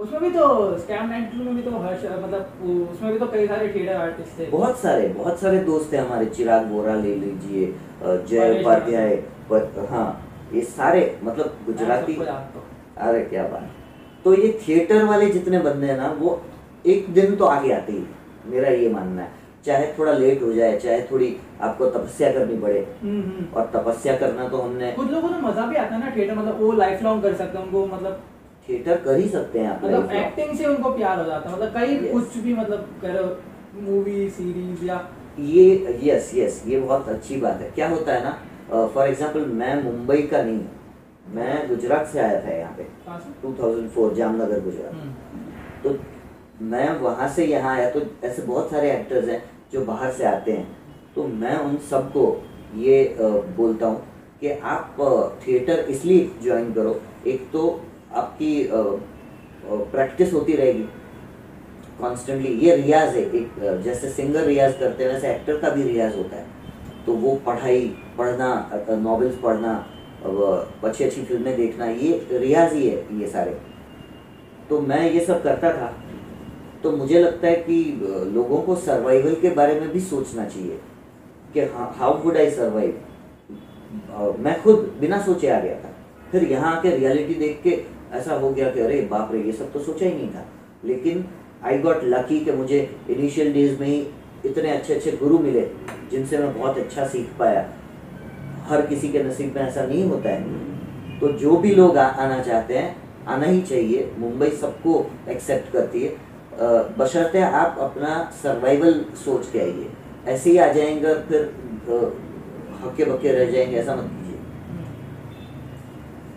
[0.00, 0.44] उसमें भी तो
[0.78, 2.42] स्कैम 92 में भी तो हर्ष मतलब
[2.90, 6.26] उसमें भी तो कई सारे थिएटर आर्टिस्ट थे। बहुत सारे बहुत सारे दोस्त हैं हमारे
[6.36, 7.66] चिराग बोरा ले लीजिए
[8.28, 9.14] जय उपाध्याय
[9.90, 10.06] हाँ
[10.54, 13.68] ये सारे मतलब गुजराती। अरे क्या बात।
[14.24, 16.40] तो ये थिएटर वाले जितने बंदे हैं ना वो
[16.86, 18.04] एक दिन तो आगे आते ही
[18.46, 22.80] मेरा ये मानना है। चाहे थोड़ा लेट हो जाए चाहे थोड़ी आपको तपस्या करनी पड़े।
[23.02, 26.00] हम्म, हम्म। और तपस्या करना तो हमने कुछ लोगों को तो मज़ा भी आता है
[26.00, 28.20] ना थिएटर मतलब वो लाइफ लॉन्ग कर सकते हैं उनको मतलब
[28.70, 31.72] थिएटर कर ही सकते हैं आप मतलब एक्टिंग से उनको प्यार हो जाता है मतलब
[31.74, 32.12] कई Yes.
[32.12, 35.00] कुछ भी मतलब करो मूवी सीरीज़ या
[35.40, 39.82] ये यस यस ये बहुत अच्छी बात है। क्या होता है ना फॉर एग्जांपल मैं
[39.82, 42.86] मुंबई का नहीं हूँ। मैं गुजरात से आया था यहाँ पे
[43.42, 45.12] 2004 जामनगर गुजरात। हम्म,
[45.84, 45.96] तो
[46.70, 50.52] मैं वहाँ से यहाँ आया तो ऐसे बहुत सारे एक्टर्स हैं जो बाहर से आते
[50.52, 50.66] हैं।
[51.14, 52.24] तो मैं उन सबको
[52.78, 52.96] ये
[53.56, 54.02] बोलता हूँ
[54.40, 54.96] कि आप
[55.46, 57.62] थिएटर इसलिए ज्वाइन करो। एक तो
[58.12, 58.68] आपकी
[59.92, 60.88] प्रैक्टिस होती रहेगी।
[62.00, 66.16] कॉन्स्टेंटली ये रियाज है, एक जैसे सिंगर रियाज करते हैं, वैसे एक्टर का भी रियाज
[66.16, 66.46] होता है।
[67.06, 67.86] तो वो पढ़ाई,
[68.18, 69.74] पढ़ना नॉवेल्स पढ़ना
[70.84, 73.58] अच्छी अच्छी फ़िल्में देखना, ये रियाज ही है, ये सारे।
[74.70, 75.92] तो मैं ये सब करता था।
[76.82, 77.82] तो मुझे लगता है कि
[78.34, 80.78] लोगों को सर्वाइवल के बारे में भी सोचना चाहिए,
[81.54, 81.60] कि
[81.98, 85.92] हाउ वुड आई सर्वाइव मैं खुद बिना सोचे आ गया था।
[86.30, 87.70] फिर यहाँ आके रियलिटी देख के
[88.12, 90.44] ऐसा हो गया कि अरे बाप रे ये सब तो सोचा ही नहीं था।
[90.84, 91.24] लेकिन
[91.64, 92.78] आई गॉट लकी कि मुझे
[93.10, 94.00] इनिशियल डेज़ में ही
[94.44, 95.60] इतने अच्छे अच्छे गुरु मिले
[96.10, 97.68] जिनसे मैं बहुत अच्छा सीख पाया।
[98.68, 102.42] हर किसी के नसीब में ऐसा नहीं होता है। तो जो भी लोग आ, आना
[102.42, 102.96] चाहते हैं
[103.26, 106.16] आना ही चाहिए। मुंबई सबको एक्सेप्ट करती है।
[106.98, 109.90] बशर्ते आप अपना सर्वाइवल सोच के आइए।
[110.26, 111.52] ऐसे ही आ जाएँगे फिर
[112.82, 114.38] हक्के बक्के रह जाएँगे ऐसा मत कीजिए।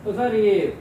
[0.06, 0.74] तो सर ये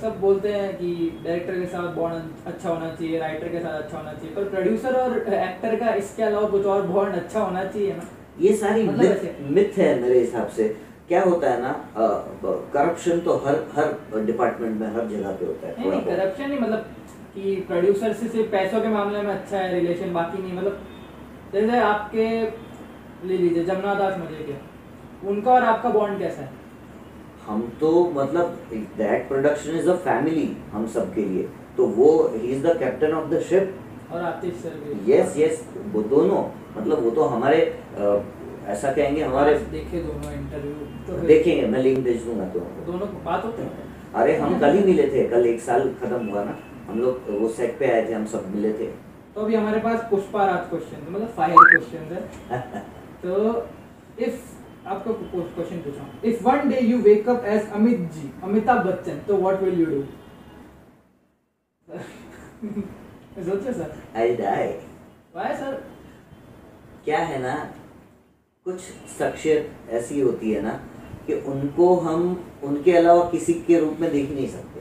[0.00, 0.88] सब बोलते हैं कि
[1.24, 4.94] डायरेक्टर के साथ बॉन्ड अच्छा होना चाहिए राइटर के साथ अच्छा होना चाहिए पर प्रोड्यूसर
[4.96, 8.04] और एक्टर का इसके अलावा कुछ और बॉन्ड अच्छा होना चाहिए ना?
[8.40, 10.68] ये सारी मतलब मिथ मिथ है मेरे हिसाब से।
[11.08, 11.72] क्या होता है ना
[12.74, 16.60] करप्शन तो हर हर डिपार्टमेंट में हर जगह पे होता है नहीं नहीं करप्शन नहीं
[16.60, 16.86] मतलब
[17.34, 20.80] कि प्रोड्यूसर से सिर्फ़ पैसों के मामले में अच्छा है रिलेशन बाकी नहीं मतलब
[21.54, 22.28] जैसे आपके
[23.28, 26.50] ले लीजिए जमुना दास मज़े के उनका और आपका बॉन्ड कैसा है?
[27.46, 28.58] हम तो मतलब
[28.98, 33.12] that production is a family हम सब के लिए। तो वो ही is the captain
[33.12, 33.78] of the ship
[34.12, 36.42] और आतिश सर भी। यस यस वो दोनों।
[36.76, 38.22] मतलब वो तो हमारे अ,
[38.66, 40.74] ऐसा कहेंगे हमारे देखे दोनों इंटरव्यू
[41.06, 43.90] तो देखेंगे मैं लिंक भेज दूँगा तो। दोनों को बात होते है?
[44.14, 47.48] अरे हम कल ही मिले थे कल एक साल खत्म हुआ ना। हम लोग वो
[47.48, 48.86] सेट पे आए थे हम सब मिले थे।
[49.34, 52.82] तो अभी हमारे पास पुष्पा राज क्वेश्चन मतलब फायर क्वेश्चन है।
[53.22, 53.36] तो
[54.18, 54.40] इफ़
[54.86, 59.36] आपको क्वेश्चन पूछा if one day you wake up as Amit ji Amitabh Bachchan तो
[59.36, 60.02] व्हाट विल यू डू
[63.44, 63.94] सोचिए sir.
[64.16, 64.66] I die
[65.36, 65.82] why sir
[67.04, 67.54] क्या है ना
[68.66, 68.80] कुछ
[69.18, 70.72] शख्सियत ऐसी होती है ना
[71.26, 72.20] कि उनको हम
[72.64, 74.80] उनके अलावा किसी के रूप में देख नहीं सकते।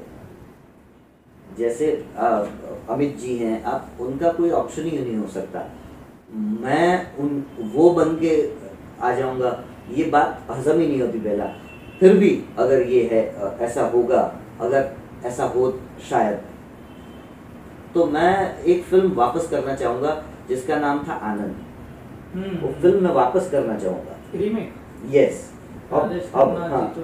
[1.57, 1.87] जैसे
[2.17, 2.27] आ,
[2.89, 5.63] अमित जी हैं आप उनका कोई ऑप्शन ही नहीं हो सकता।
[6.35, 8.35] मैं उन वो बन के
[9.01, 9.51] आ जाऊँगा।
[9.89, 11.45] ये बात हजम ही नहीं होती पहला
[11.99, 13.21] फिर भी अगर ये है
[13.61, 14.21] ऐसा होगा
[14.61, 14.89] अगर
[15.25, 15.71] ऐसा हो
[16.09, 16.39] शायद।
[17.93, 21.55] तो मैं एक फ़िल्म वापस करना चाहूँगा जिसका नाम था आनंद।
[22.33, 24.73] वो हम्म फ़िल्म मैं वापस करना चाहूँगा। रीमेक
[25.15, 25.49] यस
[25.91, 27.01] अब अब हाँ। तो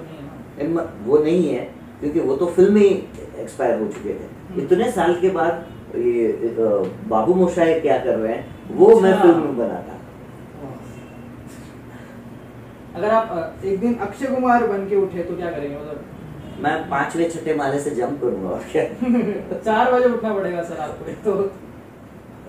[1.06, 1.62] वो नहीं है
[2.00, 6.54] क्योंकि वो तो फ़िल्म ही एक्सपायर हो चुके थे। हम्म। इतने साल के बाद ये
[7.08, 9.96] बाबू मोशाय क्या कर रहे हैं वो मैं अच्छा। फ़िल्म में बना था
[12.98, 16.04] अगर आप एक दिन अक्षय कुमार बन के उठे तो क्या करेंगे मतलब?
[16.60, 18.84] मैं पांचवे छठे माले से जंप करूँगा और क्या?
[19.66, 21.42] चार बजे उठना पड़ेगा सर आपको तो।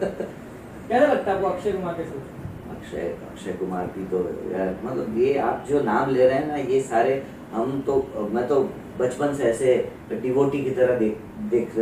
[0.01, 2.38] कैसा लगता है आपको अक्षय कुमार के साथ?
[2.75, 6.55] अक्षय अक्षय कुमार की तो यार मतलब ये आप जो नाम ले रहे हैं ना
[6.55, 8.62] ये सारे हम तो मैं तो
[8.99, 9.75] बचपन से ऐसे
[10.21, 11.17] डिवोटी की तरह देख
[11.51, 11.75] देख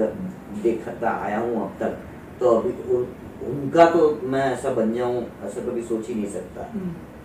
[0.63, 1.97] देखता आया हूँ अब तक।
[2.39, 3.07] तो अभी उन,
[3.47, 7.16] उनका तो मैं ऐसा बन जाऊँ ऐसा कभी सोच ही नहीं सकता। तो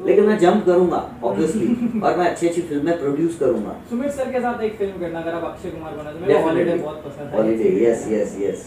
[0.00, 1.66] लेकिन मैं जंप करूँगा ऑब्वियसली
[2.00, 5.34] और मैं अच्छी अच्छी फ़िल्में प्रोड्यूस करूँगा। सुमित सर के साथ एक फ़िल्म करना अगर
[5.34, 8.64] आप अक्षय कुमार बना तो मेरे हॉलीडे बहुत पसंद है। हॉलीडे यस यस यस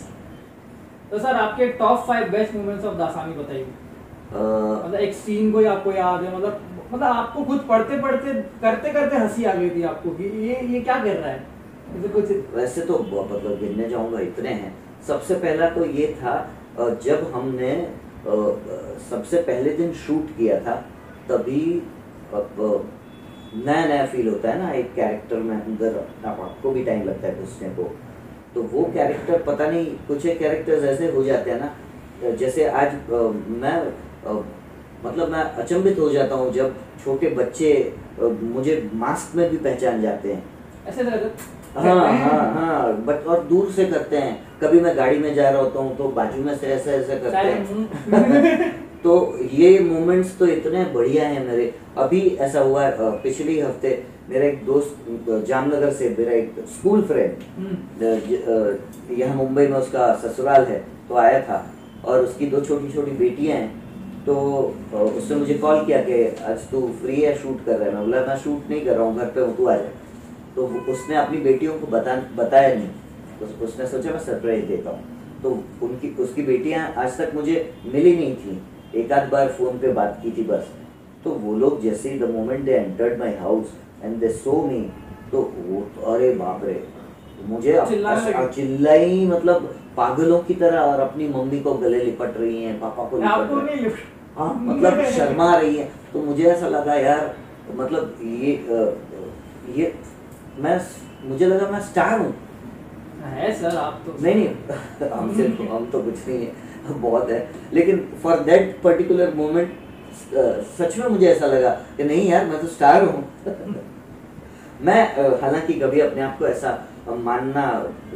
[1.12, 3.66] तो सर आपके top five best moments of Dasani बताइए।
[4.28, 6.62] मतलब एक सीन कोई आपको याद है मतलब
[6.94, 10.80] मतलब आपको खुद पढ़ते पढ़ते करते करते हँसी आ गई थी आपको कि ये ये
[10.82, 11.44] क्या कर रहा है?
[11.94, 14.74] जैसे कुछ वैसे तो मतलब गिनने जाऊँगा इतने हैं।
[15.08, 16.36] सबसे पहला तो ये था
[17.04, 17.72] जब हमने
[19.10, 20.76] सबसे पहले दिन शूट किया था
[21.30, 21.82] तभी
[23.66, 27.28] नया नया फील होता है ना एक कैरेक्टर में अंदर आप- आपको भी टाइम लगता
[27.28, 27.84] है घुसने को।
[28.56, 31.74] तो वो कैरेक्टर पता नहीं कुछ एक कैरेक्टर्स ऐसे हो जाते हैं ना
[32.36, 33.74] जैसे आज अ, मैं
[34.26, 34.44] अ,
[35.06, 37.72] मतलब मैं अचंभित हो जाता हूँ जब छोटे बच्चे
[38.22, 40.44] अ, मुझे मास्क में भी पहचान जाते हैं।
[40.88, 41.04] ऐसे
[41.76, 42.54] हाँ हाँ?
[42.54, 45.98] हाँ बट और दूर से करते हैं। कभी मैं गाड़ी में जा रहा होता हूँ
[45.98, 48.74] तो बाजू में से ऐसे ऐसे करते हैं।
[49.06, 49.14] तो
[49.54, 52.90] ये मोमेंट्स तो इतने बढ़िया हैं मेरे। अभी ऐसा हुआ
[53.24, 53.92] पिछले हफ़्ते
[54.30, 55.06] मेरा एक दोस्त
[55.48, 61.42] जामनगर से मेरा एक स्कूल फ्रेंड हम्म, यहाँ मुंबई में उसका ससुराल है तो आया
[61.42, 61.60] था
[62.06, 63.70] और उसकी दो छोटी छोटी बेटियाँ हैं।
[64.26, 64.36] तो
[64.94, 68.26] उसने मुझे कॉल किया कि आज तू फ्री है शूट कर रहा है। मैं बोला
[68.28, 69.90] मैं शूट नहीं कर रहा हूँ घर पे हूँ तू आ जा।
[70.56, 72.88] तो उसने अपनी बेटियों को बता बताया नहीं।
[73.40, 75.50] तो उसने सोचा मैं सरप्राइज़ देता हूँ। तो
[75.86, 78.62] उनकी उसकी बेटियाँ आज तक मुझे मिली नहीं थी।
[78.96, 80.68] एक आध बार फ़ोन पे बात की थी बस
[81.24, 83.72] तो वो लोग जैसे ही the moment they entered my house
[84.04, 84.80] and they saw me
[85.32, 85.82] तो वो
[86.14, 86.84] अरे बाप रे
[87.48, 87.74] मुझे
[88.56, 93.18] चिल्लाई मतलब पागलों की तरह और अपनी मम्मी को गले लिपट रही हैं पापा को
[93.18, 93.94] लिपट रही हैं।
[94.38, 97.36] हाँ मतलब शर्मा रही है। तो मुझे ऐसा लगा यार
[97.76, 98.54] मतलब ये
[99.78, 99.94] ये
[100.60, 100.80] मैं
[101.30, 102.34] मुझे लगा मैं स्टार हूँ।
[103.26, 106.52] है सर आप तो नहीं नहीं हमसे तो हम तो कुछ नहीं है।
[107.02, 109.74] बहुत है। लेकिन फॉर दैट पर्टिकुलर मोमेंट
[110.80, 113.24] सच में मुझे ऐसा लगा कि नहीं यार मैं तो स्टार हूँ।
[114.82, 115.02] मैं
[115.42, 116.78] हालाँकि कभी अपने आप को ऐसा
[117.24, 117.66] मानना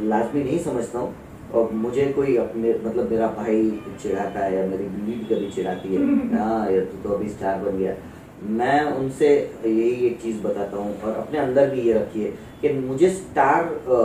[0.00, 1.14] लाजमी नहीं समझता हूँ।
[1.54, 3.70] और मुझे कोई अपने मतलब मेरा भाई
[4.02, 7.78] चिढ़ाता है या मेरी बीवी कभी चिढ़ाती है हाँ यार तू तो अभी स्टार बन
[7.78, 7.94] गया।
[8.58, 9.28] मैं उनसे
[9.64, 12.28] यही एक चीज़ बताता हूँ और अपने अंदर भी ये रखिए
[12.62, 13.96] कि मुझे स्टार अ,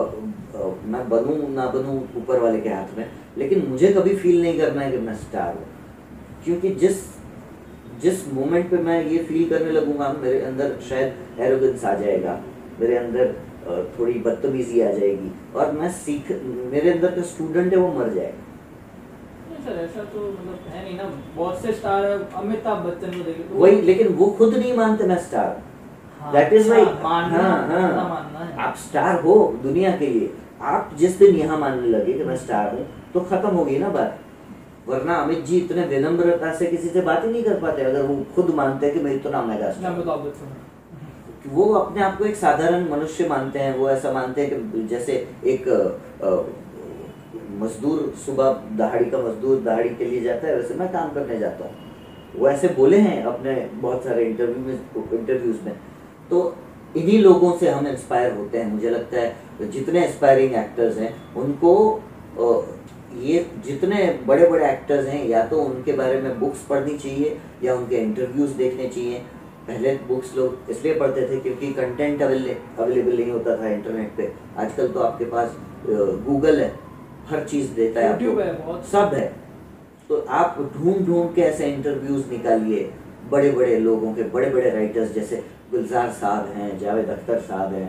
[0.57, 3.05] अ, मैं बनूं ना बनूं ऊपर वाले के हाथ में
[3.37, 5.65] लेकिन मुझे कभी फील नहीं करना है कि मैं स्टार हूँ।
[6.45, 7.03] क्योंकि जिस
[8.01, 12.39] जिस मोमेंट पे मैं ये फील करने लगूँगा मेरे अंदर शायद एरोगेंस आ जाएगा
[12.79, 13.35] मेरे अंदर
[13.99, 16.31] थोड़ी बदतमीजी आ जाएगी और मैं सीख
[16.71, 18.43] मेरे अंदर का स्टूडेंट है वो मर जाएगा।
[19.65, 21.03] सर ऐसा तो मतलब है नहीं ना।
[21.35, 25.07] बहुत से स्टार है अमिताभ बच्चन को देखिए तो वही लेकिन वो खुद नहीं मानते
[25.07, 25.61] मैं स्टार
[26.19, 29.21] हाँ, दैट इज़ वाई मानना मानना मानना आप स्टार
[29.63, 30.29] दुनिया के लिए।
[30.63, 33.89] आप जिस दिन यहाँ मानने लगे कि मैं स्टार हूँ तो खत्म हो गई ना
[33.89, 34.19] बात।
[34.87, 38.15] वरना अमित जी इतने विनम्रता से किसी से बात ही नहीं कर पाते अगर वो
[38.35, 39.69] खुद मानते हैं कि मैं इतना मेगा
[41.47, 45.13] वो अपने आप को एक साधारण मनुष्य मानते हैं वो ऐसा मानते हैं कि जैसे
[45.45, 45.67] एक
[47.59, 51.65] मजदूर सुबह दहाड़ी का मजदूर दहाड़ी के लिए जाता है वैसे मैं काम करने जाता
[51.65, 51.73] हूँ।
[52.37, 54.73] वो ऐसे बोले हैं अपने बहुत सारे इंटरव्यू में
[55.13, 55.75] इंटरव्यूज़ में।
[56.29, 56.55] तो
[56.97, 61.73] इन्हीं लोगों से हम इंस्पायर होते हैं। मुझे लगता है जितने इंस्पायरिंग एक्टर्स हैं उनको
[63.23, 67.75] ये जितने बड़े बड़े एक्टर्स हैं या तो उनके बारे में बुक्स पढ़नी चाहिए या
[67.75, 69.19] उनके इंटरव्यूज़ देखने चाहिए।
[69.67, 74.87] पहले बुक्स लोग इसलिए पढ़ते थे क्योंकि कंटेंट अवेलेबल नहीं होता था इंटरनेट पे। आजकल
[74.87, 75.55] तो आपके पास
[75.87, 76.71] गूगल है
[77.29, 79.33] हर चीज़ देता है आपको। सब है।
[80.09, 82.89] तो आप ढूंढ ढूंढ के ऐसे इंटरव्यूज़ निकालिए
[83.31, 87.87] बड़े बड़े लोगों के बड़े बड़े राइटर्स जैसे गुलजार साहब हैं जावेद अख्तर साहब हैं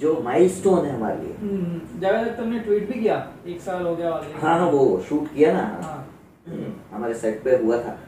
[0.00, 4.10] जो माइलस्टोन है हमारे लिए। हम्म, जावेद अख्तर ट्वीट भी किया एक साल हो गया
[4.10, 5.98] वाले हाँ हाँ वो शूट किया ना। हाँ।
[6.48, 7.98] हम्म, हमारे सेट पे हुआ था।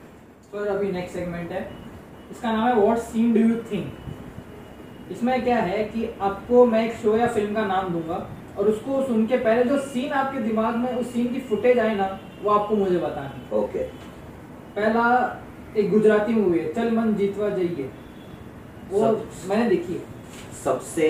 [0.53, 1.69] तो अभी नेक्स्ट सेगमेंट है।
[2.31, 6.97] इसका नाम है what scene do you think इसमें क्या है कि आपको मैं एक
[6.97, 8.27] शो या फ़िल्म का नाम दूँगा
[8.59, 11.95] और उसको सुन के पहले जो सीन आपके दिमाग में उस सीन की फुटेज आए
[11.97, 12.09] ना
[12.43, 13.83] वो आपको मुझे बतानी। ओके
[14.77, 15.05] पहला
[15.77, 17.91] एक गुजराती मूवी है चल मन जीतवा जाइए।
[18.91, 19.01] वो
[19.49, 20.18] मैंने देखी है।
[20.65, 21.09] सबसे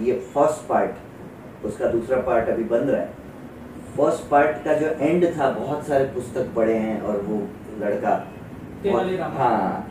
[0.00, 3.08] ये फ़र्स्ट पार्ट उसका दूसरा पार्ट अभी बन रहा है।
[3.96, 7.38] फ़र्स्ट पार्ट का जो एंड था बहुत सारे पुस्तक पढ़े हैं और वो
[7.80, 8.14] लड़का
[9.36, 9.86] हाँ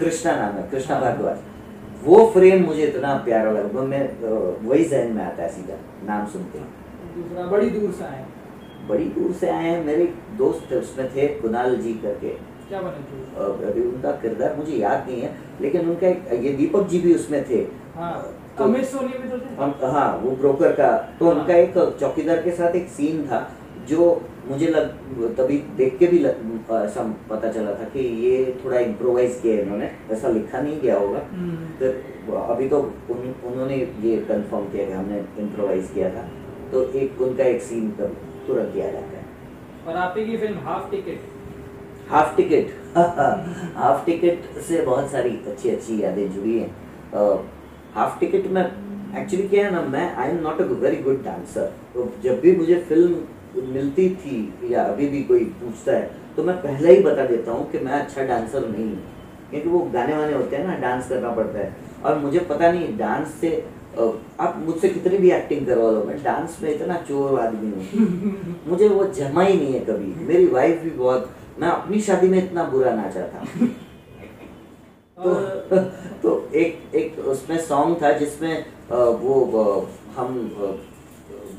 [0.00, 1.38] कृष्णा नाम है कृष्णा भारद्वाज।
[2.04, 4.02] वो फ्रेम मुझे इतना प्यारा लगा वो मैं
[4.64, 6.64] वही जहन में आता है सीधा नाम सुनते ही
[7.14, 8.24] दूसरा बड़ी दूर से आए।
[8.88, 10.04] बड़ी दूर से आए हैं मेरे
[10.38, 12.36] दोस्त उसमें थे कुणाल जी करके।
[12.72, 17.44] अभी उनका किरदार मुझे याद नहीं है लेकिन उनका एक ये दीपक जी भी उसमें
[17.50, 18.64] थे। हाँ तो- तो
[19.62, 23.50] हम हाँ वो ब्रोकर का तो हाँ। उनका एक चौकीदार के साथ एक सीन था
[23.88, 26.36] जो मुझे लग तभी देख के भी लग,
[26.72, 30.98] ऐसा पता चला था कि ये थोड़ा इम्प्रोवाइज किया है इन्होंने ऐसा लिखा नहीं गया
[30.98, 36.28] होगा। हम्म, फिर अभी तो उन, उन्होंने ये कंफर्म किया कि हमने इम्प्रोवाइज किया था
[36.72, 39.24] तो एक उनका एक सीन तुरंत याद जाता है।
[39.88, 41.37] और आप ही की film half ticket
[42.10, 42.96] half ticket
[43.76, 46.70] half ticket से बहुत सारी अच्छी अच्छी यादें जुड़ी हैं।
[47.94, 51.72] हाफ़ टिकट में एक्चुअली क्या है ना मैं I am not a very good dancer
[51.94, 54.38] तो जब भी मुझे फ़िल्म मिलती थी
[54.72, 57.92] या अभी भी कोई पूछता है तो मैं पहले ही बता देता हूँ कि मैं
[57.92, 59.02] अच्छा डांसर नहीं हूँ।
[59.50, 62.96] क्योंकि वो गाने वाने होते हैं ना डांस करना पड़ता है। और मुझे पता नहीं
[62.98, 63.50] डांस से
[64.40, 68.88] आप मुझसे कितनी भी एक्टिंग करवा लो मैं डांस में इतना चोर आदमी हूँ। मुझे
[68.88, 72.64] वो जमा ही नहीं है कभी। मेरी वाइफ भी बहुत मैं अपनी शादी में इतना
[72.64, 73.44] बुरा नाचा था।
[75.18, 75.34] तो
[76.22, 80.34] तो एक एक उसमें सॉन्ग था जिसमें वो हम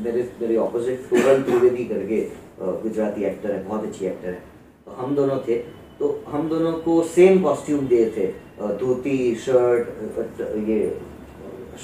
[0.02, 2.22] मेरे मेरे ऑपोजिट टोरल त्रिवेदी करके
[2.60, 4.42] गुजराती एक्टर है बहुत अच्छी एक्टर है।
[4.86, 5.58] तो हम दोनों थे।
[6.00, 8.28] तो हम दोनों को सेम कॉस्ट्यूम दिए थे।
[8.78, 10.80] धोती शर्ट ये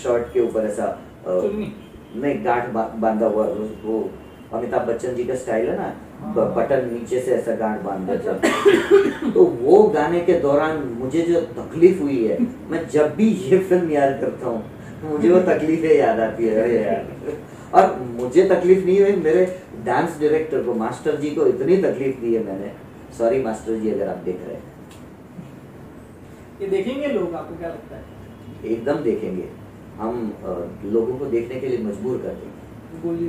[0.03, 0.87] शर्ट के ऊपर ऐसा
[1.27, 3.45] नहीं गांठ बांधा हुआ
[3.83, 4.09] वो
[4.53, 5.93] अमिताभ बच्चन जी का स्टाइल है ना?
[6.33, 11.41] बटन नीचे से ऐसा गांठ बाँध देते हैं। तो वो गाने के दौरान मुझे जो
[11.53, 12.37] तकलीफ़ हुई है
[12.69, 14.63] मैं जब भी ये फ़िल्म याद करता हूँ
[15.03, 17.03] मुझे वो तकलीफें याद आती है अरे यार।
[17.73, 19.45] और मुझे तकलीफ़ नहीं हुई मेरे
[19.85, 22.71] डांस डायरेक्टर को मास्टर जी को इतनी तकलीफ़ दी है मैंने।
[23.17, 24.63] सॉरी मास्टर जी अगर आप देख रहे हैं।
[26.61, 28.03] ये देखेंगे लोग आपको क्या लगता है?
[28.65, 29.47] एकदम देखेंगे।
[29.97, 30.33] हम
[30.85, 32.54] लोगों को देखने के लिए मजबूर करते देंगे।
[33.01, 33.27] गोली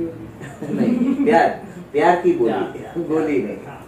[0.73, 1.49] नहीं प्यार
[1.91, 3.83] प्यार की गोली गोली नहीं। हाँ।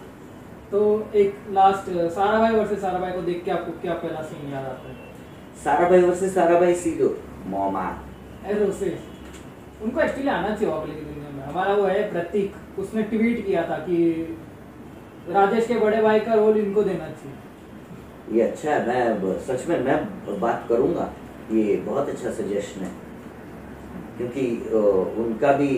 [0.70, 0.80] तो
[1.14, 4.64] एक लास्ट सारा भाई वर्सेस सारा भाई को देख के आपको क्या पहला सीन याद
[4.64, 4.94] आता है?
[5.64, 7.08] सारा भाई वर्सेस सारा भाई सीधो
[7.46, 7.84] मोमा।
[8.44, 8.64] ऐसे
[9.82, 13.62] उनको एक्चुअली आना चाहिए अगले की दुनिया में। हमारा वो है प्रतीक। उसने ट्वीट किया
[13.70, 13.96] था कि
[15.28, 19.78] राजेश के बड़े भाई का रोल इनको देना चाहिए। ये अच्छा है मैं सच में
[19.84, 21.12] मैं बात करूँगा।
[21.52, 22.90] ये बहुत अच्छा सजेशन है।
[24.20, 24.46] क्योंकि
[25.22, 25.68] उनका भी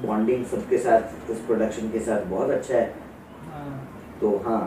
[0.00, 2.86] बॉन्डिंग सबके साथ इस प्रोडक्शन के साथ बहुत अच्छा है।
[3.52, 3.70] हाँ।
[4.20, 4.58] तो हाँ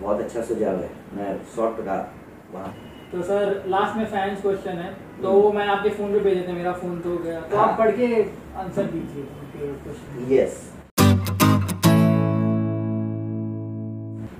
[0.00, 1.96] बहुत अच्छा सुझाव है। मैं सौ टका
[2.52, 2.72] वहाँ।
[3.12, 4.92] तो सर लास्ट में फैंस क्वेश्चन है।
[5.22, 7.66] तो वो मैं आपके फ़ोन पे भेजे थे मेरा फ़ोन तो हो गया। तो हाँ।
[7.66, 8.06] आप पढ़ के
[8.62, 9.24] आंसर दीजिए
[9.84, 10.64] क्वेश्चन यस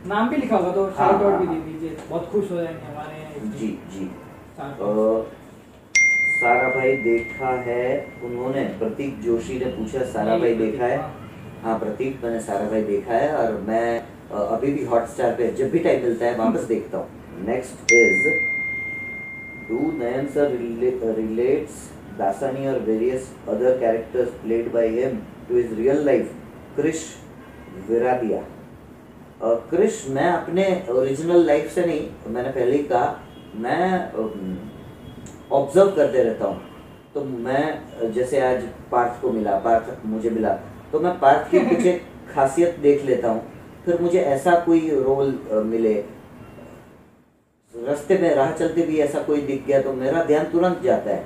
[0.07, 2.50] नाम भी लिखा होगा तो हाँ, शाउट आउट हाँ, भी हाँ। दे दीजिए। बहुत खुश
[2.50, 4.11] हो जाएँगे हमारे जी जी।
[6.40, 7.85] सारा भाई देखा है।
[8.25, 10.99] उन्होंने प्रतीक जोशी ने पूछा सारा भाई देखा है?
[10.99, 13.99] हाँ। हाँ प्रतीक मैंने सारा भाई देखा है और मैं
[14.31, 18.29] अभी भी हॉटस्टार पे जब भी टाइम मिलता है वापस देखता हूँ। Next is
[19.68, 20.51] do Nayan sir
[21.16, 21.83] relates
[22.18, 25.16] Dasani और various other characters played by him
[25.49, 26.31] to his real life
[26.77, 27.05] Krish
[27.88, 33.07] Viradiya uh, Krish मैं अपने ओरिजिनल लाइफ से नहीं मैंने पहले ही कहा
[33.64, 34.12] मैं
[35.50, 36.61] ऑब्ज़र्व करते रहता हूँ।
[37.14, 40.50] तो मैं जैसे आज पार्थ को मिला पार्थ मुझे मिला
[40.92, 42.02] तो मैं पार्थ की कुछ एक
[42.35, 43.42] खासियत देख लेता हूँ।
[43.85, 45.94] फिर मुझे ऐसा कोई रोल मिले।
[47.74, 51.24] रास्ते में राह चलते भी ऐसा कोई दिख गया तो मेरा ध्यान तुरंत जाता है।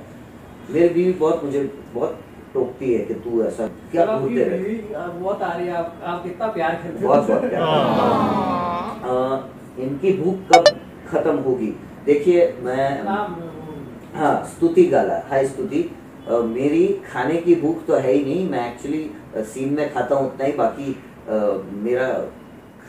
[0.69, 2.19] मेरी बीवी बहुत मुझे बहुत
[2.53, 6.75] टोकती है कि तू ऐसा क्या आ, बहुत आ रही है। आप आप कितना प्यार
[6.83, 7.61] करते बहुत बहुत प्यार
[9.03, 10.63] अ, इनकी भूख कब
[11.09, 11.73] खत्म होगी?
[12.05, 12.85] देखिए मैं
[14.13, 15.89] हाँ स्तुति गाला। हाय स्तुति।
[16.29, 20.45] मेरी खाने की भूख तो है ही नहीं। मैं एक्चुअली सीन में खाता हूँ उतना
[20.45, 20.91] ही बाकी
[21.29, 21.33] अ,
[21.83, 22.07] मेरा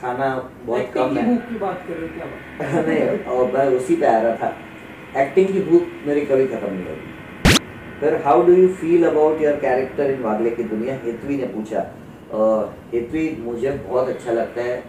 [0.00, 0.28] खाना
[0.66, 4.06] बहुत कम है। भूख की बात कर रहे क्या बात नहीं और मैं उसी पे
[4.06, 7.58] आ रहा था। एक्टिंग की भूख मेरी कभी खत्म नहीं होगी।
[8.00, 10.94] फिर how do you feel about your character in Wagle की दुनिया?
[11.04, 11.84] हितवी ने पूछा।
[12.94, 14.82] हितवी मुझे बहुत अच्छा लगता है।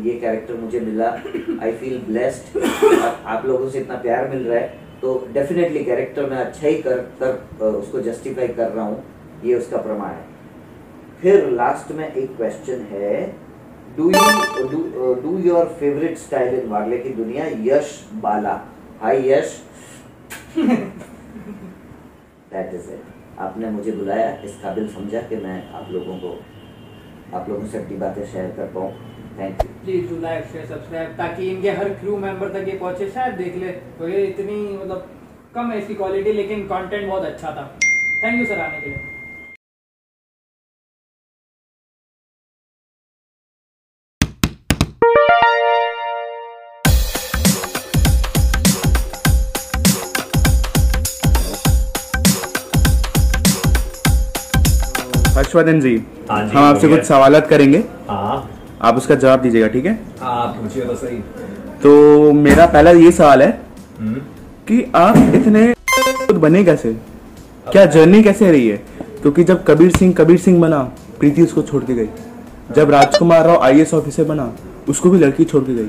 [0.00, 1.08] ये कैरेक्टर मुझे मिला।
[1.62, 2.58] आई फील ब्लेस्ड
[3.26, 6.98] आप लोगों से इतना प्यार मिल रहा है। तो डेफिनेटली कैरेक्टर में अच्छा ही कर
[7.20, 9.02] कर उसको जस्टिफाई कर रहा हूँ,
[9.44, 10.24] ये उसका प्रमाण है।
[11.22, 13.26] फिर लास्ट में एक क्वेश्चन है
[13.96, 17.46] do you do your favourite style in Wagle की दुनिया?
[17.64, 17.88] Yash
[18.22, 18.54] Bala.
[19.00, 19.62] Hi Yash.
[22.52, 23.02] That is it
[23.40, 26.38] आपने मुझे बुलाया इस काबिल समझा कि मैं आप लोगों को,
[27.36, 28.92] आप लोगों से अपनी बातें शेयर कर पाऊँ।
[29.38, 33.56] Please do like share subscribe ताकि इनके हर क्रू मेंबर तक ये पहुँचे। शायद देख
[33.56, 35.08] ले तो ये इतनी मतलब
[35.54, 37.64] कम है इसकी क्वालिटी लेकिन कंटेंट बहुत अच्छा था।
[38.24, 39.10] थैंक यू सर आने के लिए।
[55.36, 55.96] हर्षवर्धन जी
[56.30, 58.48] हाँ हम आपसे कुछ सवालत करेंगे। हाँ।
[58.84, 59.98] आप उसका जवाब दीजिएगा ठीक है?
[60.22, 61.16] आप पूछिए तो सही
[61.82, 63.48] तो मेरा पहला ये सवाल है
[64.00, 64.14] हम्म,
[64.68, 65.72] कि आप इतने
[66.26, 66.92] खुद बने कैसे?
[67.72, 68.76] क्या जर्नी कैसे रही है?
[69.22, 70.78] क्योंकि जब कबीर सिंह कबीर सिंह बना
[71.18, 72.08] प्रीति उसको छोड़ के गई।
[72.76, 74.52] जब राजकुमार राव आई ऑफिसर बना
[74.88, 75.88] उसको भी लड़की छोड़ के गई।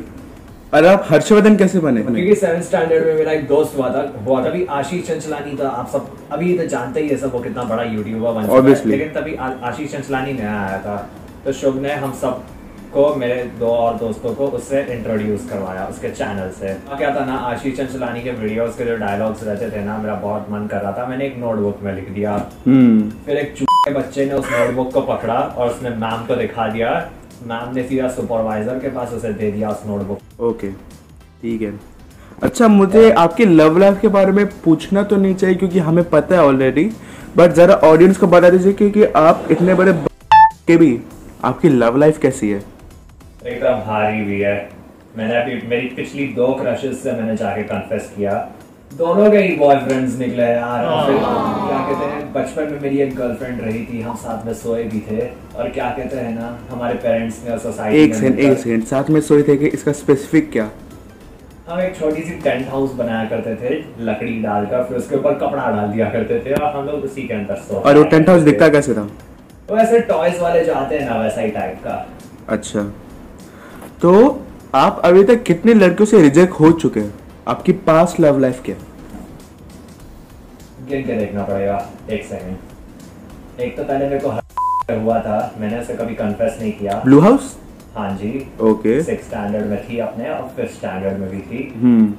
[0.74, 2.02] और आप हर्षवर्धन कैसे बने?
[2.04, 5.70] क्योंकि सेवन स्टैंडर्ड में मेरा एक दोस्त हुआ था हुआ था अभी आशीष चंचलानी था
[5.70, 9.36] आप सब अभी तो जानते ही है सब वो कितना बड़ा यूट्यूबर बन लेकिन तभी
[9.70, 10.96] आशीष चंचलानी नया आया था।
[11.46, 12.44] तो शुभ ने हम सब।
[12.94, 17.36] को मेरे दो और दोस्तों को उससे इंट्रोड्यूस करवाया उसके चैनल से। क्या था ना
[17.48, 20.92] आशीष चंचलानी के वीडियोस के जो डायलॉग्स रहते थे ना मेरा बहुत मन कर रहा
[20.92, 22.34] था। मैंने एक नोटबुक में लिख दिया।
[22.66, 26.68] हम्म। फिर एक चूहे बच्चे ने उस नोटबुक को पकड़ा और उसने मैम को दिखा
[26.68, 26.90] दिया।
[27.48, 30.70] मैम ने सीधा सुपरवाइजर के पास उसे दे दिया उस नोटबुक ओके
[31.42, 31.74] ठीक है।
[32.44, 36.36] अच्छा मुझे आपकी लव लाइफ के बारे में पूछना तो नहीं चाहिए क्योंकि हमें पता
[36.36, 36.90] है ऑलरेडी
[37.38, 39.94] बट जरा ऑडियंस को बता दीजिए क्योंकि आप इतने बड़े
[40.68, 41.00] के भी
[41.44, 42.73] आपकी लव लाइफ कैसी है?
[43.46, 44.58] एकदम भारी हुई है।
[45.18, 48.34] मैंने अभी मेरी पिछली दो क्रशेस से मैंने जाके कन्फेस किया।
[48.92, 53.16] दोनों के ही बॉयफ्रेंड्स निकले यार। और फिर क्या कहते हैं बचपन में मेरी एक
[53.16, 55.20] गर्लफ्रेंड रही थी हम साथ में सोए भी थे।
[55.58, 59.10] और क्या कहते हैं ना हमारे पेरेंट्स ने और सोसाइटी एक सेकंड एक सेकंड साथ
[59.10, 60.70] में सोए थे कि इसका स्पेसिफिक क्या?
[61.70, 63.76] हम एक छोटी सी टेंट हाउस बनाया करते थे
[64.06, 67.34] लकड़ी डालकर फिर उसके ऊपर कपड़ा डाल दिया करते थे और हम लोग उसी के
[67.34, 69.08] अंदर सो और वो टेंट हाउस दिखता कैसे था?
[69.72, 72.06] वैसे टॉयज वाले जो आते हैं ना वैसा ही टाइप का।
[72.50, 72.92] अच्छा।
[74.04, 74.12] तो
[74.76, 77.14] आप अभी तक कितने लड़कियों से रिजेक्ट हो चुके हैं?
[77.48, 78.76] आपकी पास्ट लव लाइफ क्या
[80.90, 81.78] गिन के देखना पड़ेगा।
[82.12, 84.30] एक सेकंड एक तो पहले मेरे को
[85.04, 87.56] हुआ था। मैंने उसे कभी कन्फेस नहीं किया। ब्लू हाउस
[87.96, 92.14] हाँ जी। ओके सिक्स स्टैंडर्ड में थी अपने और फिफ्थ स्टैंडर्ड में भी थी। हम्म।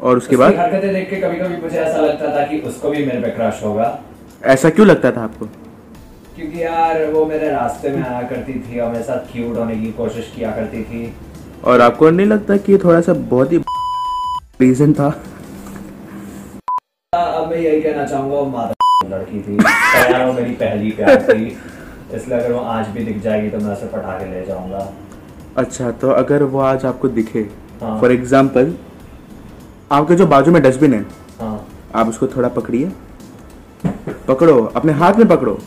[0.00, 0.54] और उसके बाद?
[0.56, 3.62] हरकतें देख के कभी कभी मुझे ऐसा लगता था कि उसको भी मेरे पे क्रश
[3.64, 3.98] होगा।
[4.44, 5.48] ऐसा क्यों लगता था आपको?
[6.38, 9.90] क्योंकि यार वो मेरे रास्ते में आया करती थी और मेरे साथ क्यूट होने की
[9.92, 11.00] कोशिश किया करती थी।
[11.64, 13.58] और आपको नहीं लगता कि ये थोड़ा सा बहुत ही
[14.60, 15.08] रीजन था?
[17.12, 21.46] अब मैं यही कहना चाहूँगा वो माता लड़की थी। यार वो मेरी पहली प्यार थी।
[22.14, 24.88] इसलिए अगर वो आज भी दिख जाएगी तो मैं उसे पटा के ले जाऊँगा।
[25.56, 27.46] अच्छा तो अगर वो आज आपको दिखे
[27.82, 28.74] हाँ। फॉर एग्ज़ाम्पल
[29.92, 31.04] आपके जो बाजू में डस्टबिन है
[31.40, 32.92] हाँ। आप उसको थोड़ा पकड़िए।
[34.28, 35.58] पकड़ो अपने हाथ में पकड़ो।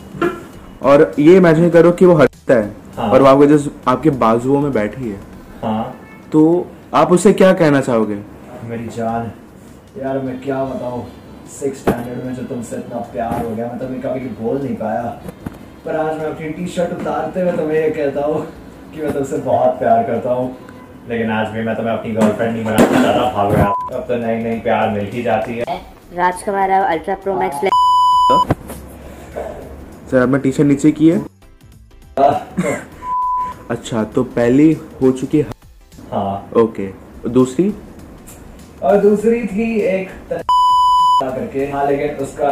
[0.82, 4.60] और ये इमेजिन करो कि वो हटता है हाँ। और वो आपके जो आपके बाजुओं
[4.62, 5.20] में बैठी है।
[5.64, 5.96] हाँ।
[6.32, 8.18] तो आप उसे क्या कहना चाहोगे?
[8.66, 9.32] मेरी जान
[9.98, 11.06] यार मैं क्या बताऊँ?
[11.52, 15.02] सिक्स स्टैंडर्ड में जो तुमसे इतना प्यार हो गया मैं तुम्हें कभी बोल नहीं पाया।
[15.86, 18.46] पर आज मैं अपनी टी शर्ट उतारते हुए तुम्हें ये कहता हूँ
[18.94, 20.56] कि मैं तुमसे बहुत प्यार करता हूँ।
[21.10, 24.44] लेकिन आज भी मैं तुम्हें अपनी गर्लफ्रेंड नहीं बनाना चाहता भाग गया अब तो नई
[24.44, 25.78] नई प्यार मिल ही जाती है।
[26.16, 27.70] Rajkumar Rao ultra pro max
[30.12, 31.20] sir आपने टी शर्ट नीचे की है।
[33.70, 35.46] अच्छा तो पहली हो चुकी है।
[36.12, 36.88] हाँ। ओके
[37.30, 37.74] दूसरी?
[38.84, 42.50] और दूसरी थी एक करके हाँ लेकिन उसका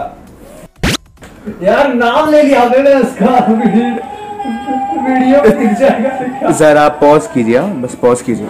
[1.64, 3.38] यार नाम ले लिया मैंने उसका।
[5.04, 5.40] वीडियो
[5.80, 8.48] जाएगा जरा पॉज कीजिए हाँ, बस पॉज कीजिए।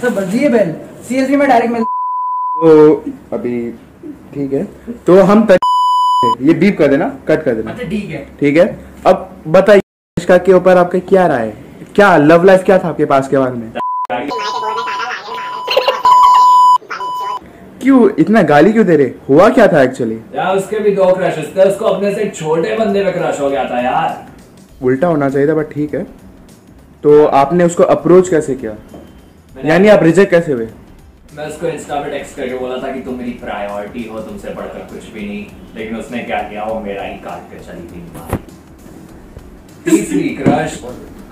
[0.00, 0.74] सर बजिए बेल।
[1.08, 3.58] सीएसबी में डायरेक्ट मिल तो अभी
[4.34, 4.64] ठीक है?
[5.06, 5.46] तो हम.
[6.42, 8.66] ये बीप कर देना कट कर देना। अच्छा ठीक है। ठीक है?
[9.06, 11.56] अब बताइए अनुष्का के ऊपर आपका क्या राय है?
[11.94, 13.72] क्या लव लाइफ क्या था आपके पास के बारे में?
[17.82, 19.10] क्यों इतना गाली क्यों दे रहे?
[19.28, 23.04] हुआ क्या था एक्चुअली यार उसके भी दो क्रशेस थे उसको अपने से छोटे बंदे
[23.04, 24.26] पे क्रश हो गया था यार।
[24.82, 26.02] उल्टा होना चाहिए था बट ठीक है।
[27.02, 28.76] तो आपने उसको अप्रोच कैसे किया?
[29.64, 30.68] यानी आप रिजेक्ट कैसे हुए?
[31.38, 34.78] मैं उसको इंस्टा पे टेक्स्ट करके बोला था कि तुम मेरी प्रायोरिटी हो तुमसे बढ़कर
[34.92, 36.62] कुछ भी नहीं। लेकिन उसने क्या किया?
[36.64, 38.00] वो मेरा ही काट के चली गई
[39.84, 40.72] तीसरी क्रश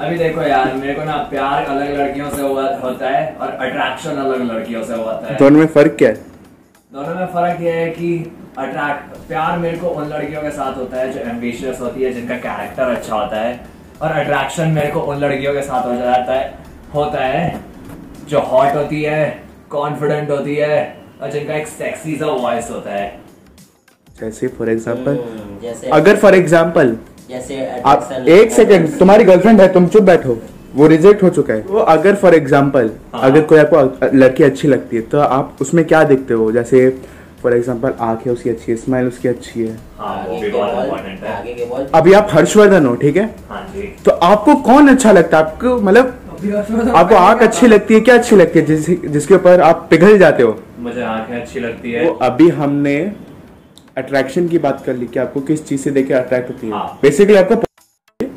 [0.01, 4.17] अभी देखो यार मेरे को ना प्यार अलग लड़कियों से हुआ होता है और अट्रैक्शन
[4.17, 6.15] अलग लड़कियों से होता है। दोनों में फ़र्क क्या है?
[6.93, 8.11] दोनों में फ़र्क यह है कि
[8.59, 12.37] अट्रैक्ट प्यार मेरे को उन लड़कियों के साथ होता है जो एम्बिशियस होती है जिनका
[12.45, 13.59] कैरेक्टर अच्छा होता है।
[14.03, 16.55] और अट्रैक्शन मेरे को उन लड़कियों के साथ हो जाता है
[16.95, 17.61] होता है
[18.29, 20.77] जो हॉट होती है कॉन्फिडेंट होती है
[21.23, 23.09] और जिनका एक सेक्सी सा वॉइस होता है।
[24.21, 26.97] जैसे फॉर एग्ज़ाम्पल हम्म, अगर फॉर एग्ज़ाम्पल
[27.87, 30.39] आप एक सेकंड तुम्हारी गर्लफ्रेंड है तुम चुप बैठो।
[30.75, 34.69] वो रिजेक्ट हो चुका है। तो अगर फॉर एग्ज़ाम्पल हाँ। अगर कोई आपको लड़की अच्छी
[34.69, 36.51] लगती है तो आप उसमें क्या देखते हो?
[36.53, 36.89] जैसे
[37.43, 42.29] फॉर एग्ज़ाम्पल आँखें उसकी अच्छी है स्माइल उसकी अच्छी है। हाँ आगे है। अभी आप
[42.31, 43.25] हर्षवर्धन हो ठीक है?
[43.49, 43.67] हाँ
[44.05, 45.45] तो आपको कौन अच्छा लगता है?
[45.45, 48.01] आपको मतलब आपको आँख अच्छी लगती है?
[48.01, 48.65] क्या अच्छी लगती है?
[48.65, 50.63] जिस, जिसके ऊपर आप पिघल जाते हो?
[50.79, 53.13] मुझे आँखें अच्छी लगती है। तो अभी हमने
[53.97, 56.73] अट्रैक्शन की बात कर ली। कि आपको किस चीज़ से देख अट्रैक्ट होती है?
[56.73, 57.55] हाँ। बेसिकली आपको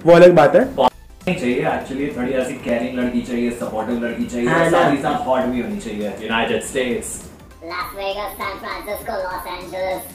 [0.05, 0.89] वो अलग बात है।
[1.29, 5.41] चाहिए एक्चुअली थोड़ी ऐसी केयरिंग लड़की चाहिए सपोर्टिव लड़की चाहिए हाँ। साथ ही साथ हॉट
[5.41, 7.21] भी होनी चाहिए। United States
[7.63, 10.05] Las Vegas, San Francisco, Los Angeles.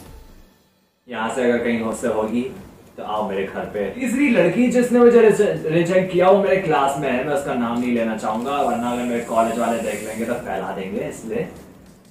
[1.08, 2.42] यहाँ से अगर कहीं से होगी।
[2.98, 7.08] तो आओ मेरे घर पे। तीसरी लड़की जिसने मुझे रिजेक्ट किया वो मेरे क्लास में
[7.10, 10.34] है मैं उसका नाम नहीं लेना चाहूँगा वरना अगर मेरे कॉलेज वाले देख लेंगे तो
[10.44, 11.46] फैला देंगे इसलिए।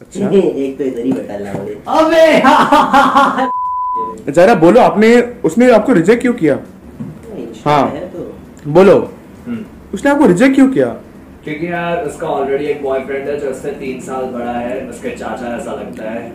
[0.01, 1.39] अच्छा। एक तो इधर ही बैठा है
[1.99, 3.51] अबे
[4.35, 5.15] जरा बोलो आपने
[5.45, 6.57] उसने आपको रिजेक्ट क्यों किया?
[7.65, 8.19] हाँ। तो।
[8.71, 8.97] बोलो।
[9.45, 10.85] हम्म, उसने आपको रिजेक्ट क्यों किया?
[11.43, 15.55] क्योंकि यार उसका ऑलरेडी एक बॉयफ्रेंड है जो उससे तीन साल बड़ा है उसके चाचा
[15.57, 16.31] ऐसा लगता है।